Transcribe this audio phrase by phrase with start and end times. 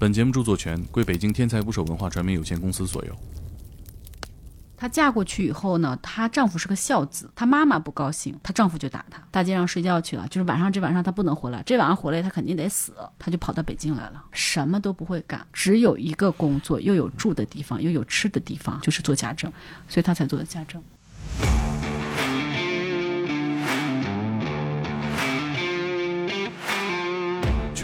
[0.00, 3.16] 本节目著作权归北京天才捕手文化传媒有限公司所有。
[4.76, 19.52] 她嫁过去以后呢，她丈夫是个孝子，她妈妈不高兴，她丈夫就打她，大街上睡觉去了，就是晚上这晚上她不能回来，这晚上回来她肯定得死，她就跑到北京来了，什么都不会干，只有一个工作，又有住的地方，又有吃的地方，就是做家政，
[19.88, 20.80] 所以她才做的家政。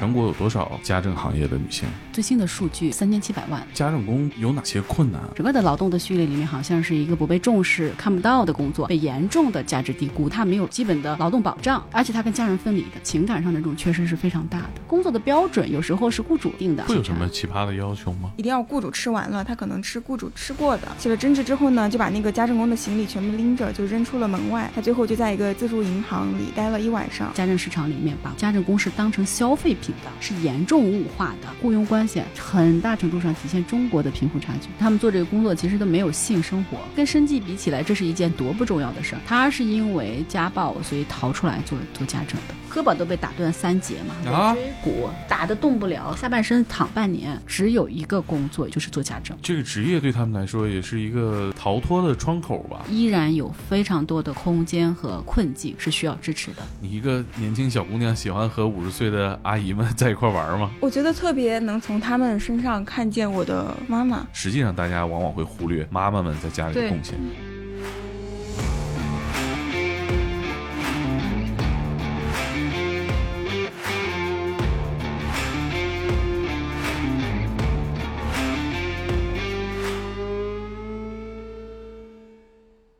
[0.04, 1.88] 全国有多少家政行业的女性？
[2.12, 3.66] 最新的数据三千七百万。
[3.72, 5.18] 家政工有哪些困难？
[5.34, 10.28] 整个的劳动的序列里面，好像是一个不被重视、看不到的工作，被严重的价值低估。
[10.28, 14.82] 他没有基本的劳动保障，而且他跟家人分离的，情感上的这种缺失是非常大的。
[14.86, 16.84] 工作的标准有时候是雇主定的。
[16.84, 18.30] 会有什么奇葩的要求吗？
[18.36, 20.88] 一定要雇主吃完了，他可能吃雇主吃过的。
[20.98, 24.70] 起了争执之后呢，就把那个家政工的行李全部拎着就扔出了门外。
[24.74, 27.32] 他最后就在一个自助银行里待了一晚上。
[27.32, 30.84] 家政市场里面把家政工是当成消费品的，是严重。
[30.84, 34.68] 物化的雇佣关系，很大程度上体现中国的贫富差距。
[34.78, 39.20] 他们做这个工作其实都没有性生活，跟生计比起来，这是一件多不重要的事儿。
[39.26, 42.54] 他是因为家暴，所以逃出来做做家政的。
[42.70, 49.36] 胳膊都被打断三节嘛，尾椎骨打的动不了，下半身躺半年，只有一个工作就是做家政。
[49.40, 52.84] 这个职业对他们来说也是一个逃脱的窗口吧？
[52.90, 56.64] 依然有非常多的空间和困境是需要支持的。
[56.80, 60.70] 你一个年轻小姑娘喜欢和五十岁的阿姨们 在一块玩吗？
[60.80, 64.26] 我觉得特别能从他们身上看见我的妈妈。
[64.32, 67.18] 实际上，大家往往会忽略妈妈们在家里的贡献。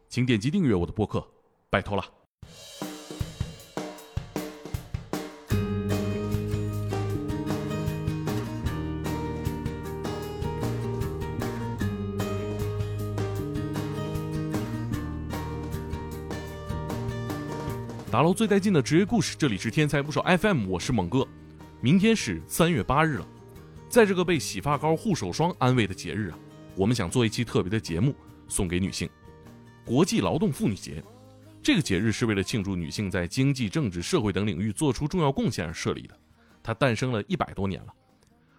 [0.09, 1.27] 请点击订阅我的播客，
[1.69, 2.05] 拜托了。
[18.15, 21.27] 打捞最带劲的职业故事，这里是天才不少 FM，我是猛哥。
[21.81, 23.27] 明天是三月八日了，
[23.89, 26.39] 在这个被洗发膏、护手霜安慰的节日啊，
[26.77, 28.15] 我们想做一期特别的节目，
[28.47, 29.11] 送给女性。
[29.85, 31.03] 国际劳动妇女节，
[31.61, 36.17] 这个节日是为了庆祝女性在经济、政治、社会等领域做出重要贡献而设立的。
[36.63, 37.93] 它诞生了一百多年了。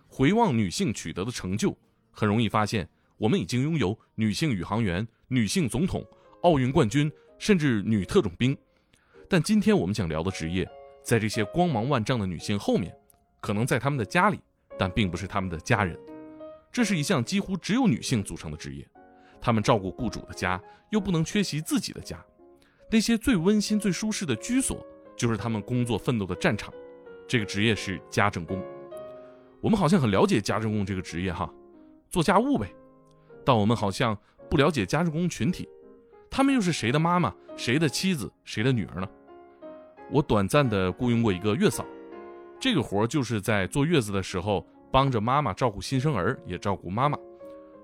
[0.06, 1.74] 回望女性取得的成就，
[2.12, 2.86] 很容易发现，
[3.16, 6.06] 我们已经拥有女性宇航员、女性总统、
[6.42, 8.54] 奥运冠军，甚至女特种兵。
[9.28, 10.68] 但今天我们想聊的职业，
[11.04, 12.96] 在这些光芒万丈的女性后面，
[13.42, 14.40] 可能在她们的家里，
[14.78, 15.98] 但并不是她们的家人。
[16.72, 18.88] 这是一项几乎只有女性组成的职业。
[19.42, 22.24] 她们照顾雇主的家，又不能缺席自己的家。
[22.92, 26.74] 那些最温馨、最舒适的居所，就是她们工作奋斗的战场。
[27.28, 28.64] 这个职业是家政工。
[29.60, 31.52] 我们好像很了解家政工这个职业哈，
[32.12, 32.72] 做家务呗。
[33.44, 34.16] 但我们好像
[34.50, 35.68] 不了解家政工群体，
[36.30, 39.08] 他们又是谁的妈妈、谁的妻子、谁的女儿呢？
[40.12, 41.86] 我短暂的雇佣过一个月嫂，
[42.60, 47.18] 这个活就是在坐月子的时候，帮着妈妈照顾新生儿，也照顾妈妈，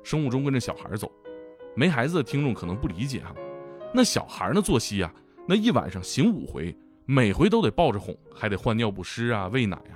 [0.04, 1.12] 生物钟跟着小孩走。
[1.76, 3.34] 没孩子的听众可能不理解哈，
[3.94, 5.14] 那小孩的作息啊，
[5.48, 9.96] 那一晚上醒五回，每回都得抱着哄，还得换尿不湿啊、喂奶啊，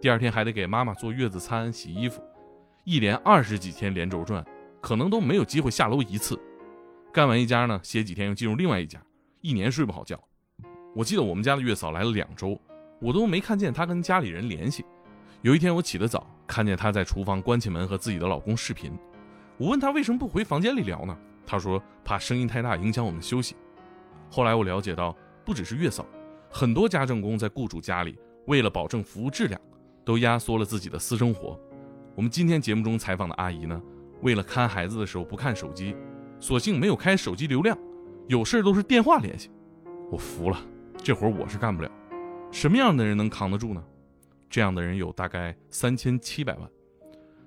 [0.00, 2.22] 第二天还得给妈妈做月子餐、洗衣服，
[2.84, 4.44] 一连二十几天连轴转，
[4.80, 6.40] 可能都没有机会下楼一次。
[7.12, 9.02] 干完一家呢，歇几天又进入另外一家，
[9.40, 10.16] 一年睡不好觉。
[10.94, 12.56] 我记得我们家的月嫂来了两周，
[13.00, 14.84] 我都没看见她跟家里人联系。
[15.42, 18.92] 有一天我起得早，看见她在厨房关起门和自己的老公视频。
[19.58, 21.18] 我问她为什么不回房间里聊呢？
[21.44, 23.56] 她说怕声音太大影响我们休息。
[24.30, 26.06] 后来我了解到，不只是月嫂，
[26.48, 28.16] 很多家政工在雇主家里，
[28.46, 29.60] 为了保证服务质量，
[30.04, 31.58] 都压缩了自己的私生活。
[32.14, 33.82] 我们今天节目中采访的阿姨呢，
[34.22, 35.96] 为了看孩子的时候不看手机，
[36.40, 37.78] 索性没有开手机流量，
[38.26, 39.50] 有事都是电话联系。
[40.10, 40.58] 我服了，
[40.96, 41.90] 这活我是干不了。
[42.50, 43.84] 什么样的人能扛得住呢？
[44.48, 46.68] 这样的人有大概三千七百万。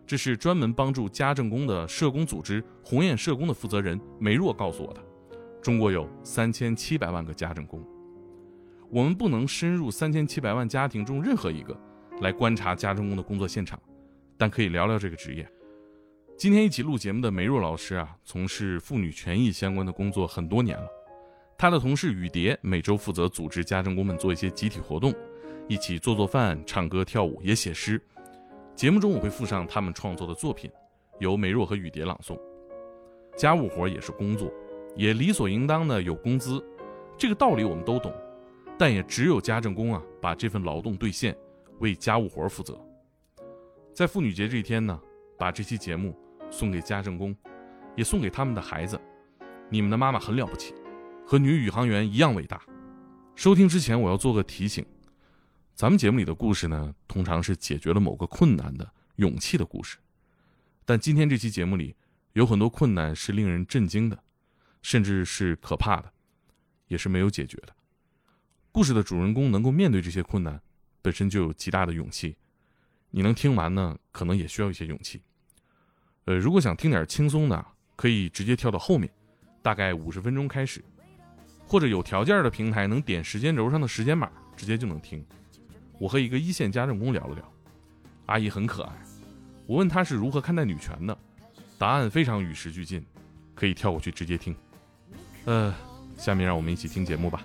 [0.06, 5.02] 这是专门帮助家政工的社工组织“红雁社工”的负责人梅若告诉我的。
[5.62, 7.82] 中国有三千七百万个家政工，
[8.90, 11.76] 我们不能深入三千七百万家庭中任何一个
[12.22, 13.82] 来观察家政工的工作现场，
[14.38, 15.50] 但可以聊聊这个职业。
[16.36, 20.88] 今天一起录节目的梅若老师啊，从事妇女权益相关的工作很多年了。
[21.58, 25.14] 他的同事雨蝶每周负责组织家政工们做一些集体活动，
[25.70, 28.02] 一起做做饭、唱歌、跳舞，也写诗。
[28.76, 30.70] 节目中我会附上他们创作的作品，
[31.20, 32.38] 由梅若和雨蝶朗诵。
[33.38, 34.52] 家务活也是工作，
[34.96, 36.62] 也理所应当的有工资，
[37.18, 38.12] 这个道理我们都懂。
[38.78, 41.38] 但也只有家政工啊，把这份劳动兑现，
[41.80, 42.78] 为家务活负责。
[43.94, 45.00] 在妇女节这一天呢，
[45.44, 46.18] 把这期节目
[46.50, 47.36] 送给家政工，
[47.98, 48.98] 也送给他们的孩子。
[49.70, 50.74] 你们的妈妈很了不起，
[51.28, 52.64] 和女宇航员一样伟大。
[53.36, 54.86] 收听之前，我要做个提醒：
[55.76, 59.98] 咱们节目里的故事呢，通常是解决了某个困难的勇气的故事，
[60.86, 61.94] 但今天这期节目里
[62.32, 64.24] 有很多困难是令人震惊的，
[64.82, 66.14] 甚至是可怕的，
[66.88, 67.76] 也是没有解决的。
[68.72, 70.62] 故事的主人公能够面对这些困难，
[71.02, 72.38] 本身就有极大的勇气。
[73.12, 75.22] 你能听完呢，可能也需要一些勇气。
[76.26, 77.66] 呃，如果想听点轻松的，
[77.96, 79.10] 可以直接跳到后面，
[79.62, 80.84] 大概五十分钟开始。
[81.66, 85.26] 或者有条件的平台能点时间轴上的时间码，直接就能听。
[85.98, 87.54] 我和一个一线家政工聊了聊，
[88.28, 88.92] 阿姨很可爱。
[89.66, 91.18] 我问她是如何看待女权的，
[91.78, 93.04] 答案非常与时俱进，
[93.56, 94.56] 可以跳过去直接听。
[95.46, 95.74] 呃，
[96.18, 97.42] 下面让我们一起听节目吧。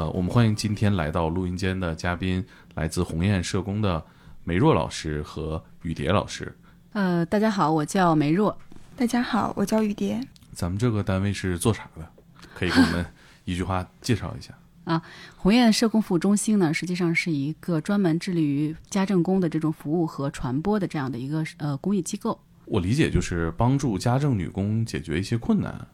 [0.00, 2.42] 呃，我们欢迎今天来到录音间的嘉宾，
[2.74, 4.02] 来自鸿雁社工的。
[4.44, 6.56] 梅若老师和雨蝶老师，
[6.94, 8.56] 呃，大家好，我叫梅若。
[8.96, 10.18] 大家好，我叫雨蝶。
[10.52, 12.08] 咱们这个单位是做啥的？
[12.54, 13.04] 可以给我们
[13.44, 14.54] 一句话介绍一下
[14.90, 15.02] 啊？
[15.36, 22.40] 鸿雁社工服务中心呢，实际上是一个专门致力于家政工的这种服务和传播的这样的一个呃公益机构。
[22.64, 25.86] 我理解就是帮助家政女工解决一些困难，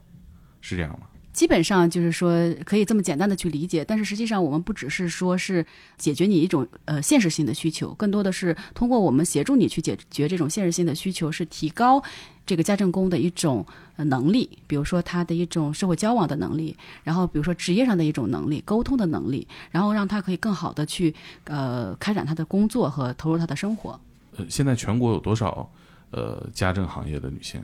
[0.60, 1.08] 是这样吗？
[1.36, 5.64] 基本上就是说可以这么简单的去理解，但是实际上我们不只是说是
[5.98, 12.02] 解决你一种呃现实性的需求，更多的是通过我们协助你去解决这种现实性的需求，是提高
[12.46, 13.66] 这个家政工的一种
[13.96, 16.74] 呃能力，比如说他的一种社会交往的能力，
[17.04, 24.00] 然后比如说职业上的一种能力、沟通的能力，然后让他可以更好的去呃开展他的工作和投入他的生活。
[24.38, 25.70] 呃，现在全国有多少
[26.12, 27.62] 呃家政行业的女性？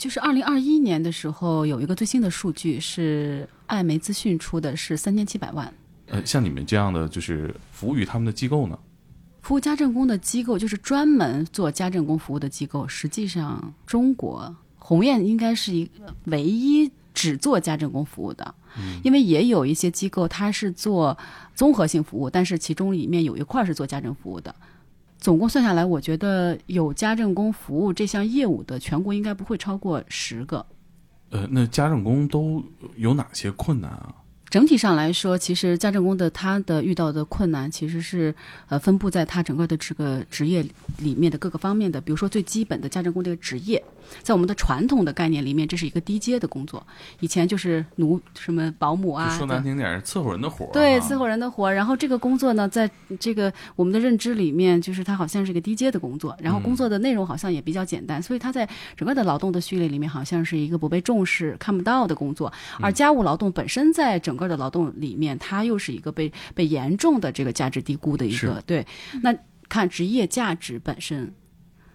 [0.00, 5.70] 就是二零二一年的时候，有一个最新的数据是艾媒资讯出的，是三千七百万。
[6.06, 8.78] 呃，像你们这样的就是服务于他们的机构呢？
[9.42, 12.88] 服务家政工的机构，就是专门做家政工服务的机构。
[12.88, 18.54] 实际上，中国鸿雁应该是一个唯一只做家政工服务的，
[19.04, 21.16] 因为也有一些机构它是做
[21.54, 24.54] 综合性服务，但是其中里面有一块是做家政服务的。
[25.20, 30.64] 总共算下来，我觉得有家政工服务这项业务的全国应该不会超过十个。
[31.28, 32.64] 呃，那家政工都
[32.96, 34.14] 有哪些困难啊？
[34.50, 38.34] 整体上来说，其实家政工的他的遇到的困难，其实是
[38.68, 40.66] 呃分布在他整个的这个职业
[40.98, 42.00] 里面的各个方面的。
[42.00, 43.82] 比如说最基本的家政工这个职业。
[44.22, 46.84] 在我们的传统的概念里面，这是一个低阶的工作。
[47.20, 50.72] 以前就是奴什么保姆啊，说难听点是伺候人的活儿。
[50.72, 51.74] 对，伺候人的活儿。
[51.74, 56.36] 然后这个工作呢，在这个我们的认知里面，就是它好像是一个低阶的工作。
[56.40, 62.52] 然后工作的内容好像也比较简单，所以它在整个的劳动的序列里面，好像是一个不被重视、看不到的工作。
[62.80, 68.60] 而家务劳动本身在整个的劳动里面，它又是一个被被严重的这个价值低估的一个。
[68.66, 68.86] 对，
[69.22, 69.32] 那
[69.68, 71.32] 看职业价值本身。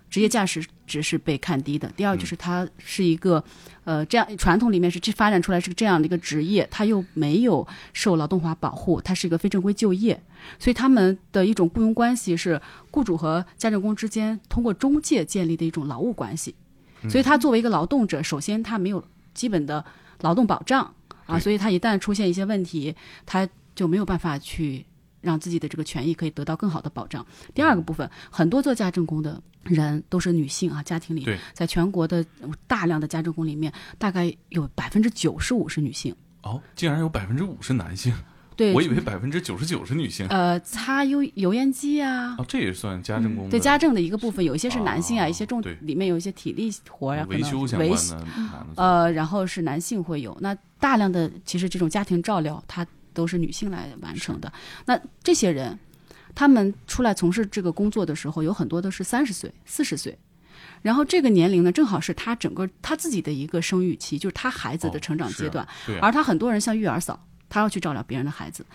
[0.08, 1.92] 职业价值值是被看低的。
[1.98, 3.44] 第二就是它是一个，
[3.84, 10.24] 呃，这样传统里面是这发展出来是这样的一个职业，它又没有受劳动法保护，它是一个非正规就业，
[10.58, 12.62] 所以他们的一种雇佣关系是
[12.92, 16.56] 雇主和家政工之间通过中介建立的一种劳务关系。
[17.10, 19.04] 所以他作为一个劳动者，首先他没有
[19.34, 19.84] 基本的
[20.22, 20.94] 劳动保障
[21.26, 22.96] 啊，所以他一旦出现一些问题，
[23.26, 24.86] 他就没有办法去。
[25.22, 27.26] 让自己的这个权益可以得到更好的保障。
[27.56, 32.24] 第二个部分，很多做家政工的人都是女性啊，家庭里，在全国的
[32.68, 36.16] 大量的家政工里面，大概有百分之九十五是女性。
[36.44, 38.14] 哦，竟然有百分之五是男性？
[38.56, 40.28] 对，我以为百分之九十九是女性。
[40.30, 43.50] 呃，擦油油烟机啊，这也算家政工？
[43.50, 48.26] 对，家政的一个部分，有一些是男性啊，一些重里面有一些体力活呀，维修相关的，
[48.76, 50.38] 呃，然后是男性会有。
[50.42, 52.86] 那大量的其实这种家庭照料，它。
[53.16, 54.52] 都是女性来完成的。
[54.86, 55.80] 那这些人，
[56.36, 60.20] 他们出来从事这个工作的时候，有很多都是三十岁、四十岁，
[60.82, 65.66] 然后这个年龄呢，正好是他整个他自己的一个生育期，就是他孩子的成长阶段。
[66.02, 67.18] 而他很多人像育儿嫂，
[67.56, 68.66] 他要去照料别人的孩子，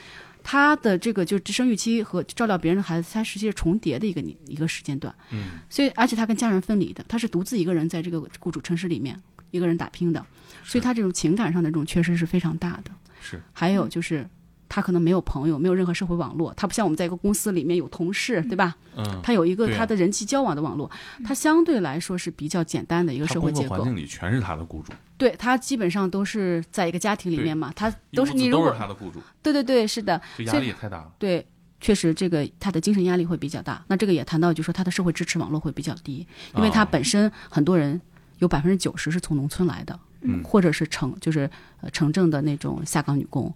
[0.43, 5.15] 他的这个就是生育期和照料别人的孩子，他实际是重叠的一个一个时间段。
[5.31, 5.61] 嗯。
[5.69, 9.15] 所以，而且他跟家人分离的，他是独自一个人在这个雇主城市里面
[9.51, 10.25] 一个人打拼的，
[10.65, 12.91] 所以他这种情感上的这种缺失是非常大的。
[13.21, 14.27] 是，还有就是，
[14.67, 16.55] 他可能没有朋友，没有任何社会网络。
[16.55, 18.75] 他不像我们在一个公司里面有同事，对吧？
[18.97, 20.91] 嗯，他有一个他的人际交往的网络，
[21.23, 23.77] 他相对来说是比较简单的一个社会结构。
[23.77, 24.91] 环境里全是他的雇主。
[25.21, 29.21] 对他基本上都是在一个家庭里面嘛，他都是你如果他的雇主。
[29.43, 30.19] 对对对，是的。
[30.39, 31.13] 这压力也太大了。
[31.19, 31.47] 对，
[31.79, 33.85] 确实这个他的精神压力会比较大。
[33.89, 38.01] 那这个也谈到，就说他的社会支持网络会比较低，因为他本身很多人
[38.39, 40.01] 有百分之九十是从农村来的。
[40.23, 41.49] 嗯或者是城就是
[41.81, 43.53] 呃城镇的那种下岗女工，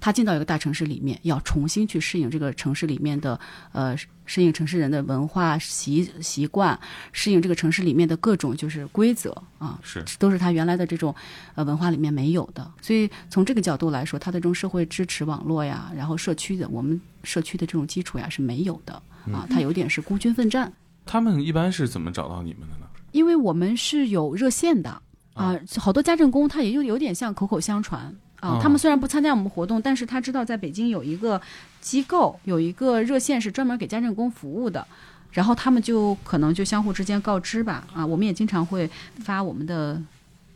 [0.00, 3.38] 她进到一个大城市里面，要重新去适应这个城市里面的
[3.72, 6.78] 呃适应城市人的文化习习惯，
[7.12, 11.14] 适应这个城市里面的各种就是规则啊，是都是她原来的这种
[11.54, 12.70] 呃文化里面没有的。
[12.80, 18.94] 所以从这个角度来说，他的这种社会支持网络呀，然后社区的我们社区的这种基础呀是没有的
[19.32, 20.72] 啊，他有点是孤军奋战。
[21.04, 22.86] 他们一般是怎么找到你们的呢？
[23.12, 25.00] 因为我们是有热线的
[25.36, 28.00] 啊，好多家政工他也有有点像口口相传
[28.40, 28.58] 啊哦。
[28.60, 31.40] 他们虽然不参加我们活动，但是他知道在北京有一个
[31.80, 34.86] 机构有一个热线是专门给家政工服务的，
[35.30, 38.04] 然后他们就可能就相互之间告知吧啊。
[38.04, 38.90] 我们也经常会
[39.20, 40.02] 发我们的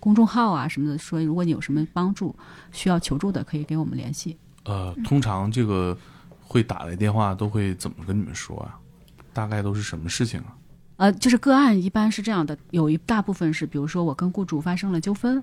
[0.00, 2.34] 公众号啊什么的，说如果你有什么帮助
[2.72, 4.36] 需要求助的，可以给我们联系。
[4.64, 5.96] 呃，通常这个
[6.42, 8.78] 会打来电话都会怎么跟你们说啊？
[9.32, 10.56] 大概都是什么事情啊？
[11.00, 15.42] 呃，就是个案一般是这样的，有一大部分是，比如说我跟雇主发生了纠纷，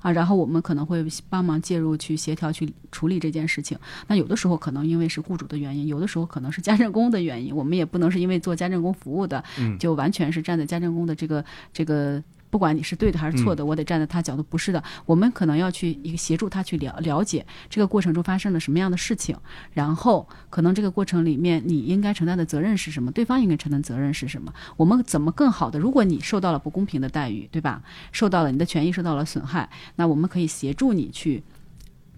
[0.00, 3.76] 啊，然后我们可能会帮忙介入去协调去处理这件事情。
[4.06, 12.22] 那有的时候可能因为是雇主的原因，有的时候可能是家政工的原因，我们也不能是因为做家政工服务的，嗯就完全是站在家政工的这个这个。
[12.54, 14.80] 不管你是对的还是错的，我得站在他角度，不是的。
[15.06, 19.36] 我们可能要去一个协助他去了了解这个过程中发生了什么样的事情，
[19.72, 25.80] 然后可能这个过程里面你应该承担的责任是什么，对方应该承担责任是什么，我们怎么更好的？
[25.80, 27.82] 如果你受到了不公平的待遇，对吧？
[28.12, 31.42] 受到了你的权益受到了损害，那我们可以协助你去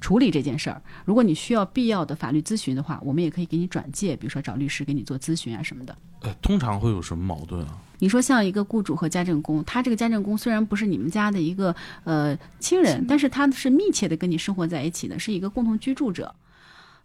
[0.03, 0.83] 处理这件事儿。
[1.07, 5.97] 如果你需要必要的法律咨询的话，我们也可以给你转介，比如说找律师给你做咨询啊什么的。
[6.21, 7.79] 呃，通常会有什么矛盾啊？
[7.99, 11.75] 你说像一个雇主和家政工，他这个家政工虽然不是你们家的一个
[12.05, 16.35] 呃亲人，但是他是密切的跟你生活在一起的，是一个共同居住者。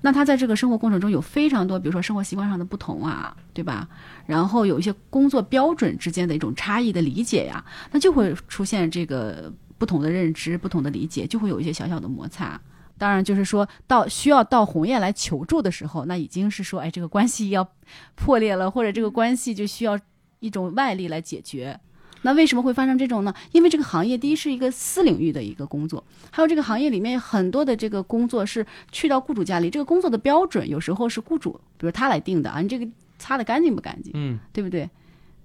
[0.03, 3.87] 那他在这个生活过程中有非常多，比如说生活习惯上的不同啊，对吧？
[4.25, 12.59] 然后有一些工作标准之间的一种差异的理解呀，那就会出现这个不同的认知、不同的理解，就会有一些小小的摩擦。
[12.97, 17.67] 当然，就是说到需要到鸿雁来求助的时候，那已经是说，哎，这个关系要
[18.15, 19.99] 破裂了，或者这个关系就需要
[20.41, 21.79] 一种外力来解决。
[22.23, 23.33] 那为什么会发生这种呢？
[23.51, 34.87] 因为这个行业第一是一个私领域的一个工作，还有这个行业里面很多的这个工作是去到雇主家里，这个工作的标准有时候是雇主，比如他来定的啊，你这个擦的干净不干净，嗯对不对？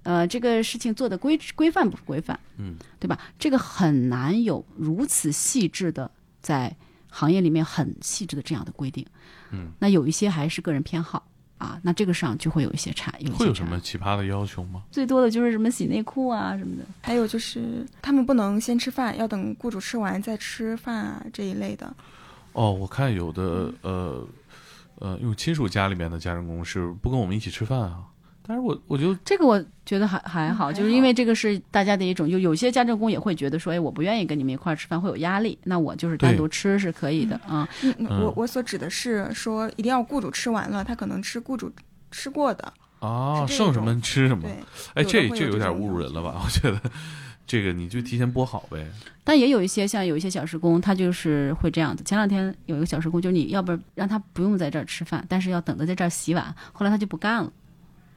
[0.03, 3.19] 呃，这个事情做的规规范不规范，嗯，对吧？
[3.39, 6.11] 这个很难有如此细致的
[6.43, 6.77] 在
[7.09, 9.07] 行业里面很细致的这样的规定，
[9.51, 11.27] 嗯，那有一些还是个人偏好
[11.59, 14.83] 啊，那这个上就会有一些差，有差会有什么奇葩的要求吗？
[14.91, 16.85] 最多的就是什么洗内裤啊什么的。
[17.01, 21.95] 还有就是他们不能先吃饭，要等雇主吃完再吃饭啊这一类的。
[22.53, 24.27] 哦，我看有的呃
[24.97, 28.05] 呃，因为亲属家里面的家政工是不跟我们一起吃饭啊，
[28.47, 37.69] 但是我我就这个我觉得还还好，嗯就是因为这个是大家的一种，就有些家政工也会觉得说，哎，我不愿意跟你们一块儿吃饭，会有压力，那我就是单独吃是可以的啊。
[37.83, 41.71] 嗯，嗯嗯我我所指的是说，一定要雇主吃完了，他可能吃雇主
[42.11, 42.73] 吃过的。
[43.01, 44.43] 啊，剩什么吃什么。
[44.45, 44.53] 对，
[44.95, 46.41] 哎，这这有点侮辱人了吧？
[46.45, 46.81] 我觉得
[47.47, 48.87] 这个你就提前播好呗。
[49.23, 52.03] 但也有一些像有一些小时工，他就是会这样子。
[52.05, 57.53] 前两天有一个小时工，就是你要不让他不用在这儿吃饭，但是要等着在这儿洗碗，后来他就不干了。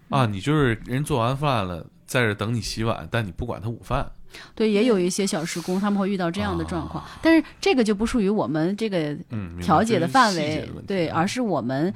[0.10, 4.12] 啊，你就是人做完饭了，在这等你洗碗，但你不管他午饭。
[4.54, 11.92] 对，也有一些小时工，他们会遇到这样的状况，但是这个就不属于我们这个嗯，调解的范围对，而是我们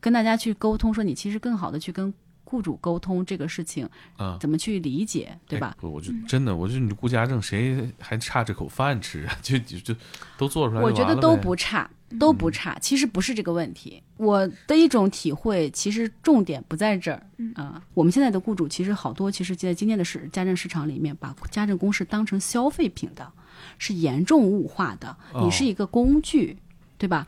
[0.00, 2.12] 跟大家去沟通，说你其实更好的去跟
[2.54, 5.80] 雇主沟通这个事情嗯，怎么去理解，对吧哎？
[5.80, 9.36] 不，我就真的，我就你顾家政，谁还差这口饭吃啊？
[9.42, 9.94] 就就就
[10.38, 12.78] 都做出来我觉得都不差，都不差。
[12.78, 17.82] 其实不是这个问题，我的一种体会，其实重点不在这儿嗯啊。
[17.92, 23.32] 我们现在的雇主其实好多，其实在今天的市家政市场里面，把家政工是当成消费品的，
[23.78, 25.16] 是严重物化的。
[25.32, 26.56] 哦你是一个工具，
[26.98, 27.26] 对吧？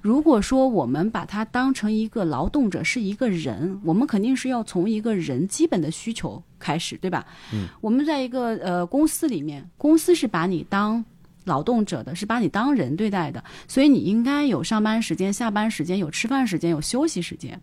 [0.00, 7.26] 如果说我们把它当成一个劳动者，是一个人，我们肯定是要从一个人基本的需求开始，对吧？
[7.52, 11.04] 嗯，我们在一个呃公司里面，公司是把你当
[11.44, 17.60] 劳动者的，是把你当人对待的，所以你应该有上班时间、下班时间，有吃饭时间、有休息时间。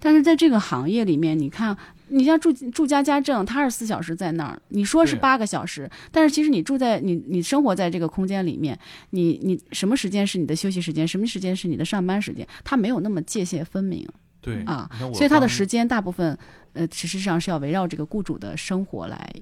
[0.00, 1.76] 但是在这个行业里面，你看，
[2.08, 8.78] 你像住住家家政，他二十四小时在那儿，你说是八个小时，但是其实你住在你你生活在这个空间里面，
[9.10, 14.06] 你你什么时间是你的休息时间，什么时间是你的上班时间，它没有那么界限分明
[14.40, 16.38] 对啊所以他的时间大部分
[16.74, 19.32] 呃，实际上是要围绕这个雇主的生活来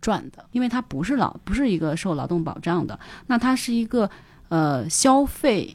[0.00, 4.08] 转的，因为它不是劳不是一个受劳动保障的，那它是一个
[4.50, 5.74] 呃消费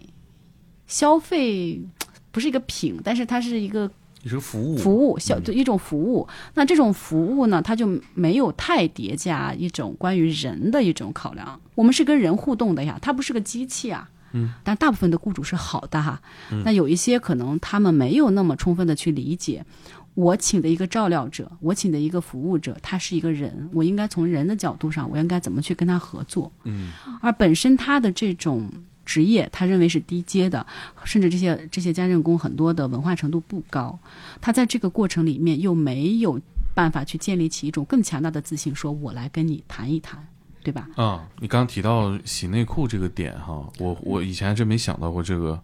[0.87, 1.81] 消费
[2.31, 6.27] 不是一个品，但是它是一个你是个服务服务小嗯就一种服务。
[6.55, 11.59] 那这种服务呢，它就没有太叠加一种关于人的一种考量。
[11.75, 14.09] 我们是跟人互动的呀，它不是个机器啊。
[14.31, 16.21] 嗯，但大部分的雇主是好的哈。
[16.63, 19.65] 那有一些可能他们没有那么充分的去理解，
[20.13, 26.51] 我请的一个照料者，我请的一个服务者，他是一个人，我应该从人的角度上，我应该怎么去跟他合作。
[26.65, 28.69] 嗯而本身他的这种
[29.09, 30.63] 职业，他认为是低阶的，
[31.03, 33.97] 甚至这些这些家政工很多的文化程度不高，
[34.39, 36.39] 他在这个过程里面又没有
[36.75, 40.23] 办法去建立起一种更强大的自信，说我来跟你谈一谈，
[40.63, 40.87] 对吧？
[40.95, 45.59] 啊，你刚提到洗内裤这个点哈，我我以前还真没想到过这个，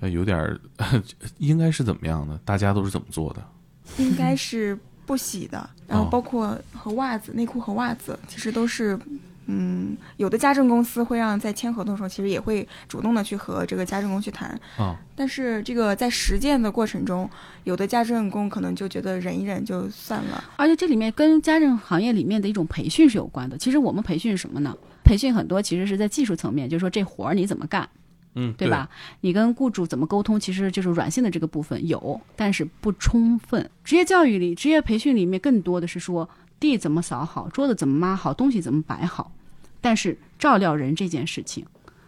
[0.00, 0.58] 呃，有点儿
[1.36, 2.40] 应该是怎么样的？
[2.46, 3.46] 大家都是怎么做的？
[3.98, 8.98] 应该是不洗的，然后哦包括和袜子、内裤和袜子，其实都是。
[9.52, 14.48] 嗯，有的家政公司会让在签合同的时候，其实也会主动的去和这个家政工去谈。
[14.78, 17.28] 啊，但是这个在实践的过程中，
[17.64, 20.44] 有的家政工可能就觉得忍一忍就算了。
[20.56, 23.58] 而且这里面跟家政行业里面的一种培训是有关的。
[23.58, 24.76] 其实我们培训是什么呢？
[25.02, 27.88] 培训很多其实是在技术层面，就是说这活儿你怎么干，
[28.34, 28.88] 嗯，对吧？
[29.22, 33.68] 你跟雇主怎么沟通，其实就是软性的这个部分有，但是不充分。
[33.82, 36.28] 职业教育里、职业培训里面更多的是说
[36.60, 39.32] 地怎么扫好，桌子怎么抹好，东西怎么摆好。
[39.80, 41.66] 但是照料人这件事情，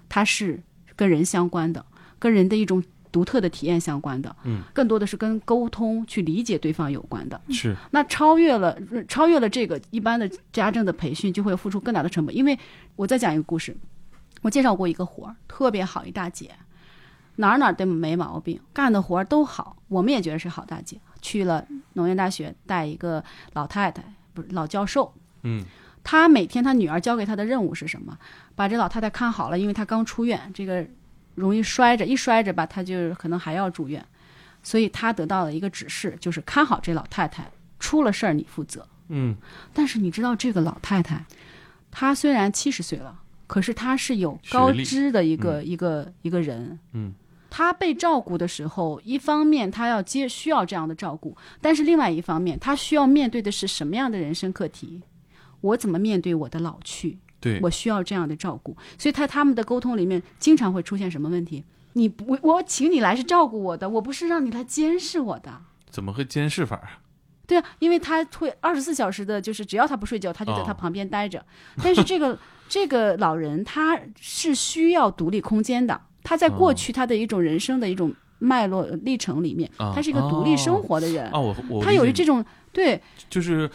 [0.09, 0.63] 它是
[0.95, 1.85] 跟人相关的，
[2.19, 4.35] 跟人的一种独特的体验相关的。
[4.45, 7.41] 嗯，更多的是跟沟通、去理解对方有关的。
[7.51, 12.35] 是那超越了超越了这个一般的家政的培训，就会付出更大的成本。
[12.35, 12.59] 因为
[12.97, 13.77] 我再讲一个故事，
[14.43, 16.51] 我介绍过一个活儿，特别好一大姐，
[17.37, 20.99] 哪儿哪儿都没毛病，干的活儿都好，我们也觉得是好大姐。
[21.21, 24.03] 去了农业大学带一个老太太，
[24.35, 25.65] 不是老教授，嗯
[26.05, 28.19] 她每天他女儿交给他的任务是什么？
[28.55, 30.85] 把这老太太看好了，因为她刚出院，这个
[31.35, 34.05] 容易摔着，一摔着吧，她就可能还要住院，
[34.63, 38.87] 所以他得到了一个指示，就是看好这老太太，出了事儿你负责。
[39.09, 39.37] 嗯
[39.75, 41.25] 但是你知道这个老太太，
[41.91, 46.79] 她虽然七十岁了，可是她是有高知的一个、一个一个人。
[46.93, 47.13] 嗯，
[47.51, 55.03] 她被照顾的时候，一方面她要接需要这样的照顾，但是另外一方面，她需要面对的是什么样的人生课题？
[55.63, 57.19] 我怎么面对我的老去？
[57.41, 61.65] 对，我需要这样的照顾，所以他他们的沟通里面经常会出现什么问题？
[61.95, 65.61] 你不我我请你来是照顾我的，我不是让你来监视我的。
[65.91, 66.89] 怎么个监视法儿？
[67.45, 71.45] 对啊，因为他会二十四小时的，就是只要他不睡觉，他就在他哦旁边待着。
[71.83, 82.99] 但是这个 这个老人他是需要独立空间的，他在过哦去他的一种人生的一种脉络历程里面，啊他是一个独立生活的人，哦，我我他有这种对
[83.29, 83.69] 就是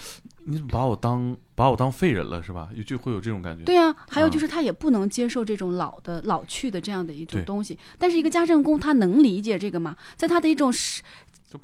[0.49, 2.69] 你怎么把我当把我当废人了是吧？
[2.85, 3.65] 就会有这种感觉。
[3.65, 7.77] 对啊，还有啊就是他也不能接受这种老的老去的这样的一种东西。
[7.97, 9.95] 但是一个家政工他能理解这个吗？
[10.15, 11.03] 在他的一种是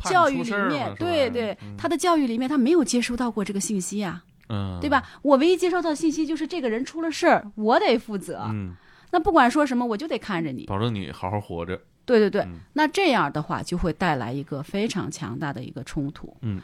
[0.04, 5.02] 教育里面对对，他的教育里面他没有接收到过这个信息呀、嗯，对吧？
[5.22, 8.41] 我唯一接收到的信息就是这个人出了事儿，我得负责。
[8.50, 8.76] 嗯，
[9.12, 10.65] 那不管说什么，我就得看着你。
[10.65, 11.80] 保证你好好活着。
[12.06, 16.36] 对对对，嗯那这样的话就会带来一个非常强大的一个冲突。
[16.41, 16.60] 嗯，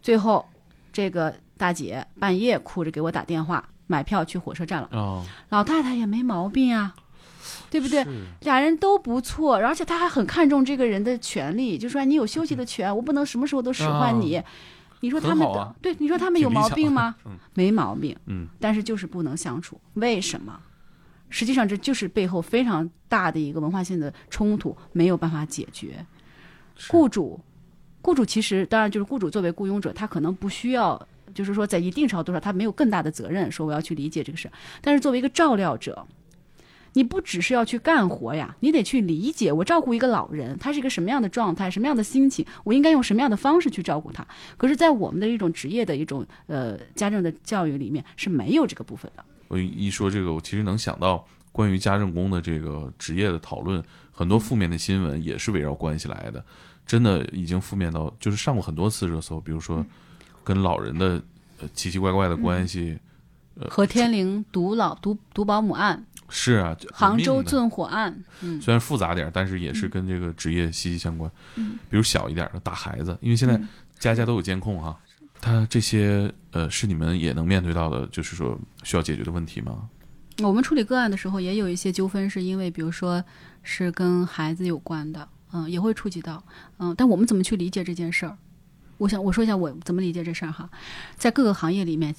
[0.00, 0.42] 最后
[0.90, 4.88] 这个大姐半夜哭着给我打电话，买票去火车站了。
[4.92, 6.94] 哦，老太太也没毛病啊，
[7.68, 8.06] 对不对？
[8.40, 14.42] 俩人都不错，而且他还很看重这个人的权利，就说你有休息的权，我不能什么时候都使唤你。
[15.00, 17.14] 你说他们的、对，你说他们有毛病吗？
[17.26, 19.80] 嗯没毛病，嗯但是就是不能相处。
[19.94, 20.58] 为什么？
[21.30, 26.04] 实际上这就是背后非常大的一个文化性的冲突，没有办法解决。
[26.88, 27.38] 雇主，
[28.00, 31.00] 雇主其实当然就是雇主作为雇佣者，他可能不需要，
[31.34, 34.52] 就是说在一定程度上他没有更大的责任，说我要去理解这个事儿。
[34.80, 36.06] 但是作为一个照料者，
[36.94, 44.26] 你不只是要去干活呀，你得去理解我照顾一个老人，他是一个什么样的状态，什么样的心情，我应该用什么样的方式去照顾他。
[44.56, 49.24] 可是，在我们的一种职业的一种呃家政的教育里面是没有这个部分的。
[49.48, 56.44] 我一说这个，我其实能想到关于家政工的这个职业的讨论，很多负面的新闻也是围绕关系来的，
[56.86, 59.84] 真的已经负面到就是上过很多次热搜，比如说
[60.48, 61.22] 跟老人的
[61.60, 62.98] 呃奇奇怪怪的关系，
[63.68, 71.30] 何天灵毒老毒毒保姆案、是啊，杭州纵火案，嗯，虽然复杂点，但是也是跟这个职业息息相关。
[71.56, 73.68] 嗯，比如小一点的打孩子，因为现在嗯。
[73.98, 74.96] 家家都有监控哈，
[75.40, 79.88] 他这些呃是你们也能面对到的，就是说需要解决的问题吗？
[80.40, 83.20] 我们处理个案的时候，也有一些纠纷，是因为比如说
[83.64, 86.40] 是跟孩子有关的，嗯，也会触及到，
[86.78, 88.38] 嗯，但我们怎么去理解这件事儿？
[88.98, 90.68] 我想我说一下我怎么理解这事儿哈，
[91.16, 92.14] 在各个行业里面，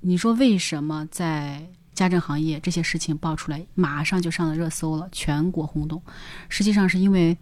[0.00, 6.02] 你说为什么在家政行业这些事情爆出来，马上就上了热搜了，全国轰动？
[6.48, 7.36] 实际上是因为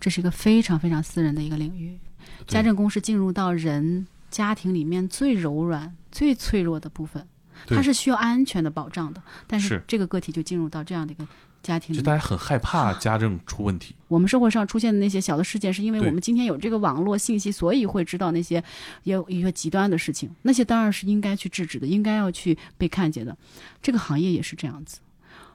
[0.00, 1.98] 这是一个非常非常私人的一个领域，
[2.46, 7.26] 家政工是进入到人家庭里面最柔软、最脆弱的部分，
[7.66, 9.22] 它是需要安全的保障的。
[9.46, 11.26] 但是是这个个体就进入到这样的一个
[11.62, 13.94] 家庭就大家很害怕家政出问题。
[14.08, 18.62] 我们社会上出现的那些小的事件，是因为我们今天有这个网络信息，所以会知道那些
[19.04, 20.28] 有一些极端的事情。
[20.42, 23.36] 那些当然是应该去制止的，应该要去被看见的。
[23.80, 24.98] 这个行业也是这样子。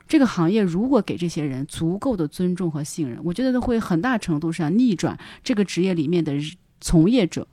[0.07, 6.33] 这个行业如果给这些人足够的尊重和信任，我觉得都会很大程度上逆转这个职业里面的
[6.79, 7.45] 从业者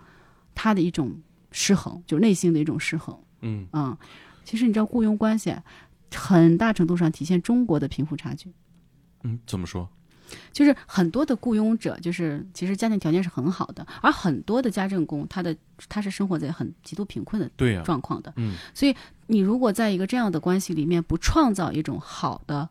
[0.55, 1.13] 他的一种
[1.51, 3.19] 失衡，就是内心的一种失衡。
[3.43, 3.99] 嗯啊、
[4.45, 5.63] 其实你知道，雇佣关系啊
[6.15, 8.53] 很大程度上体现中国的贫富差距。
[9.23, 9.89] 嗯，怎么说？
[10.53, 15.55] 就是很多的雇佣者，就是其实家庭条件是很好的，而很多的家政工，他的
[15.89, 18.33] 他是生活在很极度贫困的状况的。
[18.37, 18.97] 嗯，所以
[19.27, 22.69] 你如果在一个这样的关系里面，不创造一种好的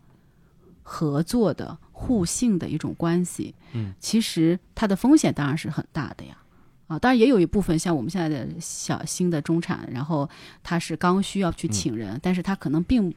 [0.82, 6.38] 合作的互信的一种关系，嗯，其实它的风险当然是很大的呀。
[6.88, 10.30] 啊，当然也有一部分像我们现在的小新的中产，然后
[10.62, 13.14] 他是刚需要去请人，但是他可能并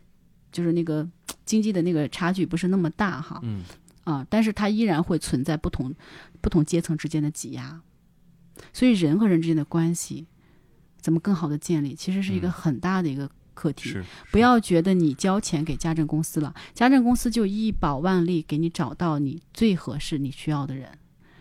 [0.57, 1.07] 就是那个
[1.45, 3.39] 经济的那个差距不是那么大哈。
[3.43, 3.63] 嗯
[4.05, 5.93] 啊，但是它依然会存在不同
[6.41, 7.83] 不同阶层之间的挤压，
[8.73, 10.29] 所以人和人之间的关系
[11.01, 13.91] 怎么更好的建立，其实是一个嗯很大的一个课题。
[13.91, 20.89] 是不要觉得你交钱给家政公司了，家政公司就一保万利给你找到你最合适你需要的人。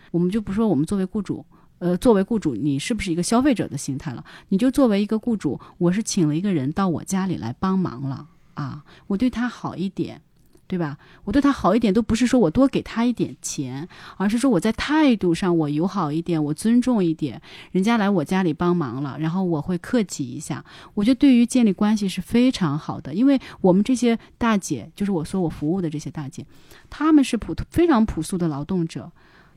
[0.10, 1.46] 我们就不说我们作为雇主，
[1.78, 4.26] 呃，作为雇主你是不是一个消费者的心态了？
[4.50, 10.22] 你就作为一个雇主，我是请了一个人到我家里来帮忙了啊，我对他好一点。
[10.68, 10.98] 对吧？
[11.26, 13.88] 我对他好一点，都不是说我多给他一点钱，
[14.18, 17.40] 而是说我在态度上我友好一点，我尊重一点。
[17.72, 20.66] 人家来我家里帮忙了，然后我会客气一下。
[20.96, 26.44] 我觉得对于建立关系是非常好的，因为我们这些大姐，就是我说我服务的这些大姐，
[26.90, 29.12] 她们是普非常朴素的劳动者，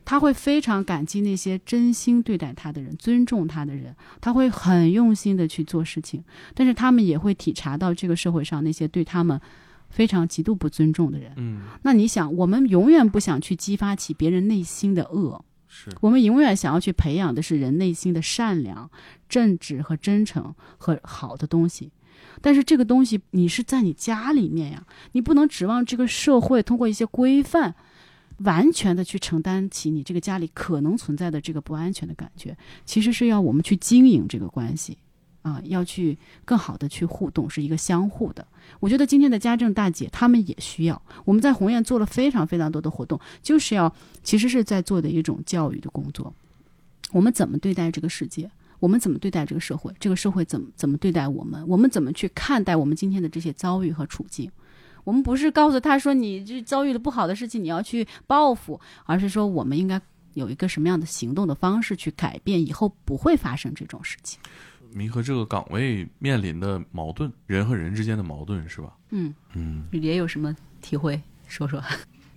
[0.08, 9.38] 她会非常感激那些真心对待他的人、尊重他的人，他会很用心的去做事情，但是他们也会体察到这个社会上那些对他们
[9.90, 11.32] 非常极度不尊重的人。
[11.36, 18.90] 嗯那你想，我们永远不想去激发起别人内心的恶，是我们永远想要去培养的是人内心的善良、
[19.28, 21.92] 正直和真诚和好的东西。
[22.40, 27.74] 但是这个东西你是在你家里面呀，你不能指望这个社会通过一些规范，
[28.38, 32.56] 完全的去承担起你这个家里可能存在的这个不安全的感觉。
[32.84, 34.98] 其实是要我们去经营这个关系，
[35.42, 38.46] 啊，要去更好的去互动，是一个相互的。
[38.80, 41.00] 我觉得今天的家政大姐她们也需要。
[41.24, 46.32] 我们在红雁做了非常非常多的活动，就是要其实是在做的一种教育的工作。
[47.10, 48.50] 我们怎么对待这个世界？
[48.78, 49.92] 我们怎么对待这个社会？
[49.98, 51.66] 这个社会怎么怎么对待我们？
[51.66, 54.48] 我们怎么去看待我们今天的这些遭遇和处境？
[55.08, 59.98] 我们不是告诉他说你这遭遇了不好的事情，你要去报复，而是说我们应该
[60.34, 64.38] 有一个什么样的行动的方式去改变，以后不会发生这种事情。
[64.92, 68.94] 弥合这个岗位面临的矛盾，人和人之间的矛盾是吧？
[69.08, 71.18] 嗯，嗯也有什么体会？
[71.46, 71.82] 说说。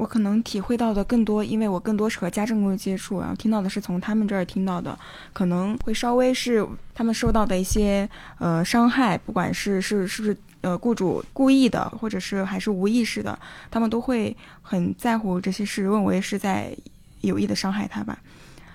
[0.02, 4.98] 我可能体会到的更多，因为我更多是和家政工接触，然后听到的是从他们这儿听到的，
[5.32, 8.10] 可能会稍微是他们受到的一些
[8.40, 13.38] 呃伤害，不管是是是不是呃雇主故意的，或者是还是无意识的，
[13.70, 16.76] 他们都会很在乎这些事，认为是在
[17.22, 18.18] 有意的伤害他吧。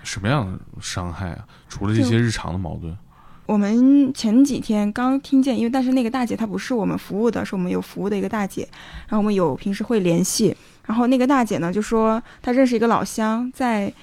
[0.03, 1.45] 什么样的伤害啊？
[1.67, 2.97] 除了这些日常的矛盾，
[3.45, 8.65] 我们前几天刚听见，因为但是那个大姐她不是我们服务的，是我们有服务的一个大姐，
[9.09, 10.55] 然后我们有平时会联系，
[10.87, 13.93] 然后那个大姐呢就说她认识一个老乡，在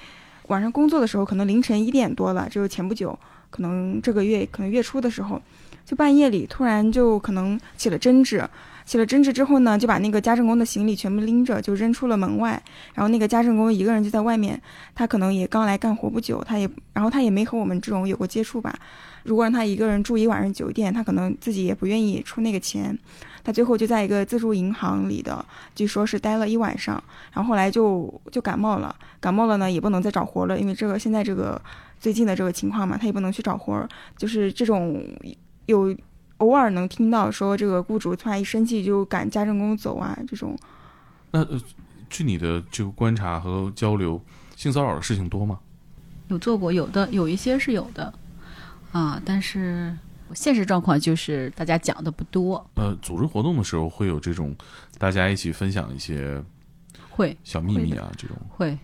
[0.47, 3.19] 晚上工作的时候，可能凌晨一点多了，就是前不久，
[3.49, 5.41] 可能这个月可能月初的时候，
[5.83, 8.47] 就半夜里突然就可能起了争执。
[8.85, 12.61] 起了争执之后呢，就把那个家政工的行李全部拎着就扔出了门外。
[12.93, 14.61] 然后那个家政工一个人就在外面，
[14.93, 18.77] 他可能也刚来干活不久，他也然后他也没和我们这种有过接触吧。
[19.23, 22.97] 如果让他一个人住一晚上酒店，他可能自己也不愿意出那个钱。
[23.43, 25.43] 他最后就在一个自助银行里的，
[25.75, 31.61] 据说是待了一晚上，然后后来就就感冒了，感冒了呢也不能再找活了，因为这个现在这个
[31.99, 34.99] 最近的这个情况嘛，他也不能去找活儿，就是这种
[35.67, 35.95] 有
[36.37, 40.57] 偶尔能听到说这个雇主突然一生气就赶家政工走啊这种。
[41.31, 41.59] 那呃，
[42.09, 44.21] 据你的这个观察和交流，
[44.55, 45.59] 性骚扰的事情多吗？
[46.27, 48.13] 有做过，有的有一些是有的，
[48.91, 49.95] 啊，但是
[50.33, 54.55] 现实状况就是大家讲的不多，呃，组织活动的时候会有这种
[54.97, 56.43] 大家一起分享一些
[57.09, 58.77] 会小秘密啊，这种会，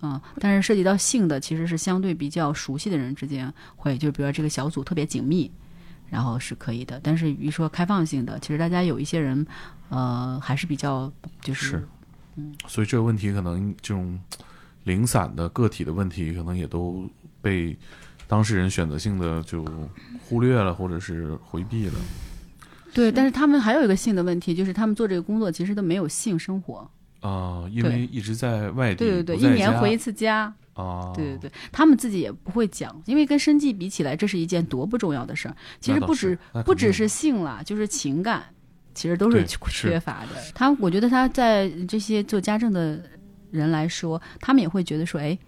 [0.00, 5.50] 啊，但是涉及到性的，其实是相对比较熟悉的人之间会，就比如说这个小组特别紧密，
[6.10, 7.00] 然后是可以的。
[7.02, 9.46] 但是比如说开放性的，其实大家有一些人，
[9.88, 11.88] 呃，还是比较就是是
[12.66, 14.18] 所以这个问题可能这种
[14.84, 17.08] 零散的个体的问题，可能也都
[17.40, 17.76] 被
[18.26, 19.64] 当事人选择性的就
[20.22, 21.94] 忽略了，或者是回避了。
[22.92, 26.88] 对，但是他们还有一个性的问题，就是他们做这个工作其实都没有性生活。
[27.20, 30.52] 啊、因为一直在外地，对对对，一年回一次家。
[30.74, 35.56] 啊，对对对，他们自己也不会讲，因为跟生计比起来，这是一件多不重要的事儿。
[35.80, 38.44] 其实不止不只是性啦，就是情感，
[38.92, 40.28] 其实都是缺是缺乏的。
[40.54, 43.02] 他，我觉得他在这些做家政的
[43.50, 45.38] 人来说，他们也会觉得说，哎，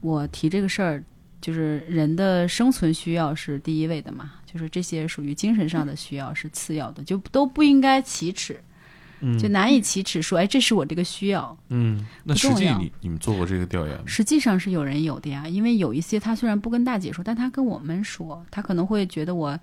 [0.00, 1.02] 我提这个事儿，
[1.40, 8.62] 就是人的生存需要是第一位的嘛，就是这些属于精神上的需要是次要的，就都不应该启齿，
[9.20, 11.56] 嗯就难以启齿说，哎，这是我这个需要。
[11.68, 14.02] 嗯，那实际你你们做过这个调研吗？
[14.06, 19.58] 实际上是有人有的呀，因为有一些他虽然不跟大姐说，但他跟我们说，他可能会觉得我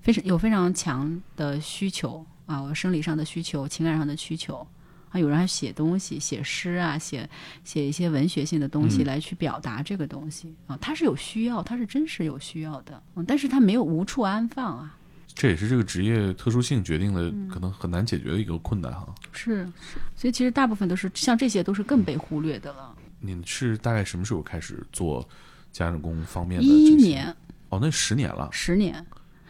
[0.00, 4.66] 非常有非常强的需求啊，我生理上的需求、情感上的需求
[5.10, 7.28] 啊，有人还写东西、写诗啊，写
[7.64, 14.96] 写一些文学性的东西嗯来去表达这个东西啊，他是有需要，他是真实有需要的，嗯，但是他没有无处安放啊，
[15.34, 19.06] 这也是这个职业特殊性决定的，嗯可能很难解决的一个困难哈。
[19.32, 19.66] 是，
[20.14, 22.94] 所以其实大部分都是像这些都是更被忽略的了。
[23.20, 25.26] 你是大概什么时候开始做
[25.72, 26.66] 家政工方面的？
[26.66, 27.34] 一一年。
[27.70, 28.48] 哦，那十年了。
[28.52, 29.06] 十年，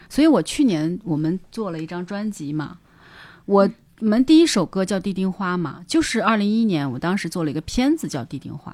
[0.08, 2.78] 所以我去年我们做了一张专辑嘛，
[3.46, 3.68] 我
[3.98, 8.72] 们第一首歌叫《地丁花》嘛，就是二零一一年我当时做了一个片子叫《地丁花》，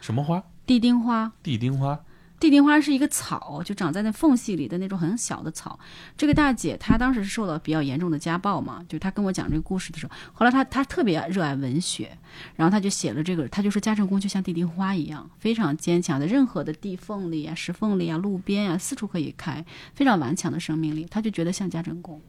[0.00, 0.42] 什么花？
[0.66, 1.32] 地丁花。
[1.42, 1.98] 地丁花。
[2.42, 5.78] 地丁花是一个草，就长在那缝隙里的那种很小的草。
[6.16, 12.18] 这个大姐她当时是受到比较严重的家暴嘛，就她跟我讲这个故事的时候，后来她她特别热爱文学，
[12.56, 21.06] 然后她就写了这个，她就说家政工就像地丁花一样，非常坚强，在任何的地缝里啊、石缝里啊、路边啊，四处可以开，非常顽强的生命力。
[21.08, 22.20] 她就觉得像家政工，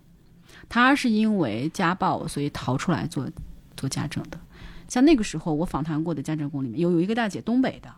[0.69, 3.27] 她是因为家暴所以逃出来做
[3.75, 4.39] 做家政的。
[4.87, 7.89] 像那个时候我访谈过的家政工里面有有一个大姐，东北的。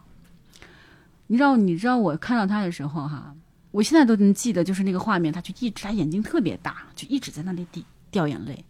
[1.28, 3.36] 你知道，你知道我看到她的时候哈，
[3.72, 8.64] 我现在都能记得，就是那个画面，她就一直，她眼睛特别大，就一直在那里滴掉眼泪。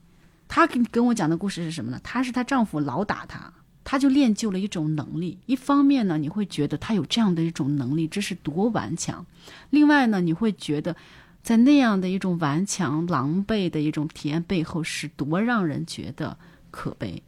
[0.47, 1.99] 她跟跟我讲的故事是什么呢？
[2.03, 3.51] 她是她丈夫老打她，
[3.83, 5.37] 她就练就了一种能力。
[5.47, 9.25] 一方面呢，你会觉得她有这样的一种能力，这是多顽强；
[9.71, 10.95] 另外呢，你会觉得
[11.43, 16.37] 在那样的一种顽强、狼狈的一种体验背后，是多让人觉得
[16.71, 17.21] 可悲。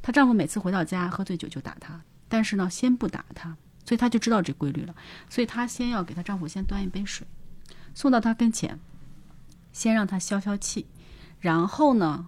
[0.00, 3.56] 她丈夫每次回到家喝醉酒就打她，但是呢，先不打她。
[3.88, 4.94] 所以她就知道这规律了，
[5.30, 7.26] 所以她先要给她丈夫先端一杯水，
[7.94, 8.78] 送到他跟前，
[9.72, 10.84] 先让他消消气，
[11.40, 12.26] 然后呢，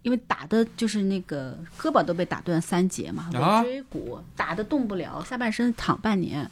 [0.00, 3.28] 因为打的就是那个胳膊都被打断三节嘛，
[3.62, 6.50] 椎骨打的动不了，下半身躺半年。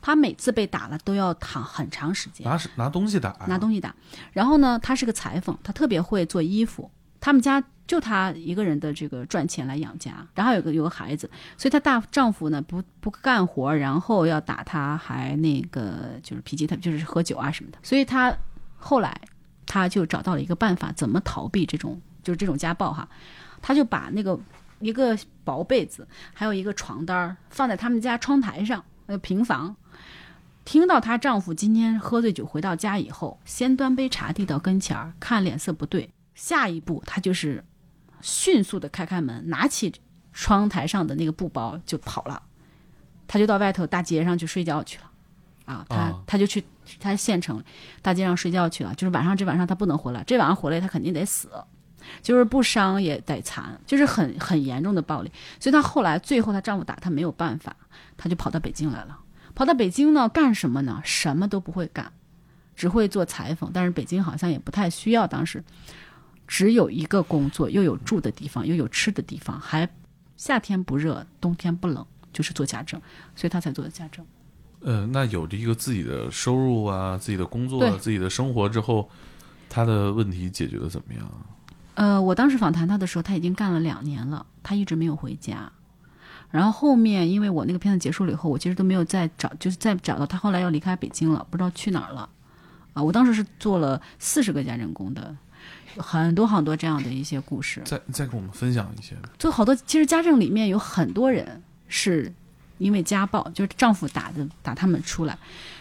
[0.00, 3.94] 她每次被打了都要躺很长时间，拿是拿东西打呀、拿东西打。
[4.32, 6.90] 然后呢，她是个裁缝，她特别会做衣服。
[7.22, 17.78] 他们家就她一个人的这个赚钱来养家，然后有个有个孩子，所以她大丈夫呢不不干活，然后要打她，还那个就是脾气特就是喝酒啊什么的。
[17.80, 18.36] 所以她
[18.76, 19.18] 后来
[19.66, 23.08] 她就找到了一个办法，怎么逃避这种就是这种家暴哈，
[23.62, 24.36] 她就把那个
[24.80, 29.76] 一个薄被子，还有一个床单儿放在他们家窗台上，呃平房。
[30.64, 37.64] 听到她丈夫今天喝醉酒回到家以后，先端杯茶递到跟前儿，看脸色不对，下一步他就是
[38.20, 39.92] 迅速的开开门，拿起
[40.32, 42.42] 窗台上的那个布包就跑了，
[43.26, 45.10] 他就到外头大街上去睡觉去了。
[45.64, 46.64] 啊，她啊她就去
[46.98, 47.62] 他县城
[48.02, 51.48] 大街上睡觉去了，就是晚上这晚上他不能回来，这晚上回来他肯定得死，
[52.20, 55.30] 就是不伤也得残，就是很很严重的暴力。
[55.60, 57.76] 所以她后来最后她丈夫打她没有办法，
[58.16, 59.20] 她就跑到北京来了。
[59.54, 61.00] 跑到北京呢，干什么呢？
[61.04, 62.12] 什么都不会干，
[62.74, 63.70] 只会做裁缝。
[63.72, 65.62] 但是北京好像也不太需要，当时
[66.52, 69.88] 只有一个工作，又有住的地方，又有吃的地方，还
[70.36, 73.00] 夏天不热，冬天不冷，就是做家政，
[73.34, 74.22] 所以他才做的家政。
[74.80, 79.08] 呃，那有这个自己的收入啊，自己的工作对，自己的生活之后，
[79.70, 81.26] 他的问题解决的怎么样？
[81.94, 85.72] 呃，我当时访谈他的时候，他已经干了两年了，他一直没有回家。
[86.50, 90.36] 然后后面，因为我那个片子结束了以后，我其实都没有再找，就是再找到他。
[90.36, 92.28] 后来要离开北京了，不知道去哪儿了。
[92.92, 95.36] 啊，我当时是做了四十个家政工的，有
[95.96, 97.82] 很多很多这样的一些故事。
[97.84, 99.16] 再再给我们分享一些。
[99.38, 102.32] 就好多，其实家政里面有很多人是
[102.78, 105.38] 因为家暴，就是丈夫打的打他们出来。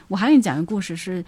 [0.08, 1.24] 我还给你讲一个故事是，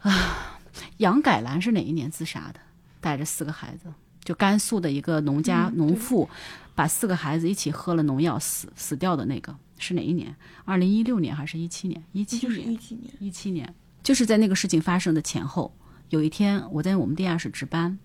[0.00, 0.58] 啊，
[0.98, 2.60] 杨改兰是哪一年自杀的？
[3.00, 6.28] 带着四个孩子，就甘肃的一个农家、嗯农妇，
[6.74, 10.32] 把四个孩子一起喝了农药死死掉的那个是哪一年？
[10.64, 12.00] 二零一六年还是一七年？
[12.12, 12.70] 一七年。
[12.70, 15.74] 一七年，一七年，就是在那个事情发生的前后，
[16.12, 17.98] 有一天我在我们地下室值班，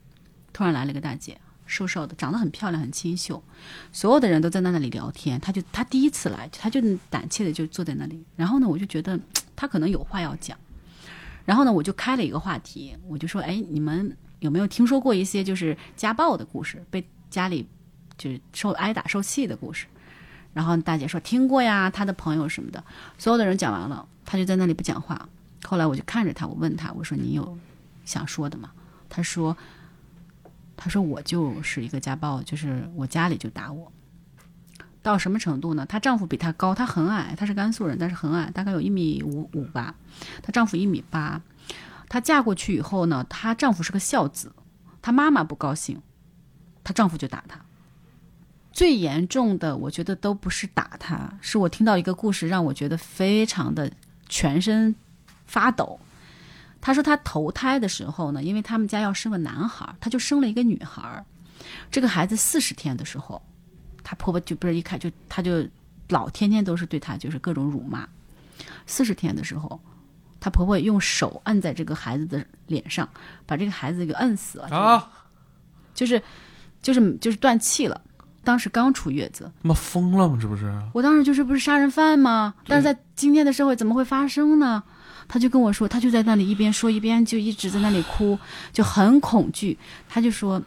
[0.54, 3.44] 突然来了一个大姐，瘦瘦的，长得很漂亮，很清秀，
[3.92, 5.38] 所有的人都在那里聊天。
[5.42, 8.24] 她就她第一次来，她就胆怯的就坐在那里。
[8.38, 9.20] 然后呢，我就觉得
[9.58, 10.58] 她可能有话要讲。
[11.44, 17.68] 然后呢，我就开了一个话题，我就说：“哎，你们有没有听说过一些就是家暴的故事，被家里
[18.18, 19.86] 就是受挨打受气的故事？”
[20.56, 22.82] 然后大姐说：“听过呀，她的朋友什么的。”
[23.20, 25.28] 所有的人讲完了，她就在那里不讲话。
[25.64, 27.58] 后来我就看着她，我问她：“我说你有
[28.08, 28.72] 想说的嘛？”
[29.08, 29.56] 他说。
[30.80, 33.92] 她说：“我就是一个家暴，就是我家里就打我，
[35.02, 35.84] 到什么程度呢？
[35.88, 39.96] 她丈夫比她高，她很矮，她是甘肃人，但是很矮，大概有一米五五吧。
[40.44, 41.42] 她丈夫一米八，
[42.08, 44.54] 她嫁过去以后呢，她丈夫是个孝子，
[45.02, 46.00] 她妈妈不高兴，
[46.84, 47.60] 她丈夫就打她。
[48.72, 53.92] 最严重的，我觉得都不是打她，是我听到一个故事，让我觉得非常的
[54.30, 54.94] 全身
[55.48, 56.00] 发抖。”
[56.80, 61.26] 她说，她投胎的时候呢，因为他们家要生个男孩，她就生了一个女孩。
[61.92, 63.42] 这个孩子四十天的时候，
[64.04, 65.68] 她婆婆就不是一看就，她就
[66.10, 68.08] 老天天都是对她就是各种辱骂。
[68.86, 69.80] 四十天的时候，
[70.40, 73.08] 她婆婆用手按在这个孩子的脸上，
[73.46, 75.12] 把这个孩子给摁死了啊！
[75.94, 76.22] 就是
[76.82, 78.00] 就是就是断气了。
[78.44, 80.38] 当时刚出月子，妈疯了吗？
[80.40, 80.72] 这不是？
[80.94, 82.54] 我当时就是不是杀人犯吗？
[82.66, 84.82] 但是在今天的社会怎么会发生呢？
[85.28, 88.40] 他就跟我说，他就在那里一边说一边就一直在那里哭，
[88.72, 89.78] 就很恐惧。
[90.08, 90.62] 他就说，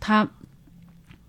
[0.00, 0.26] 他，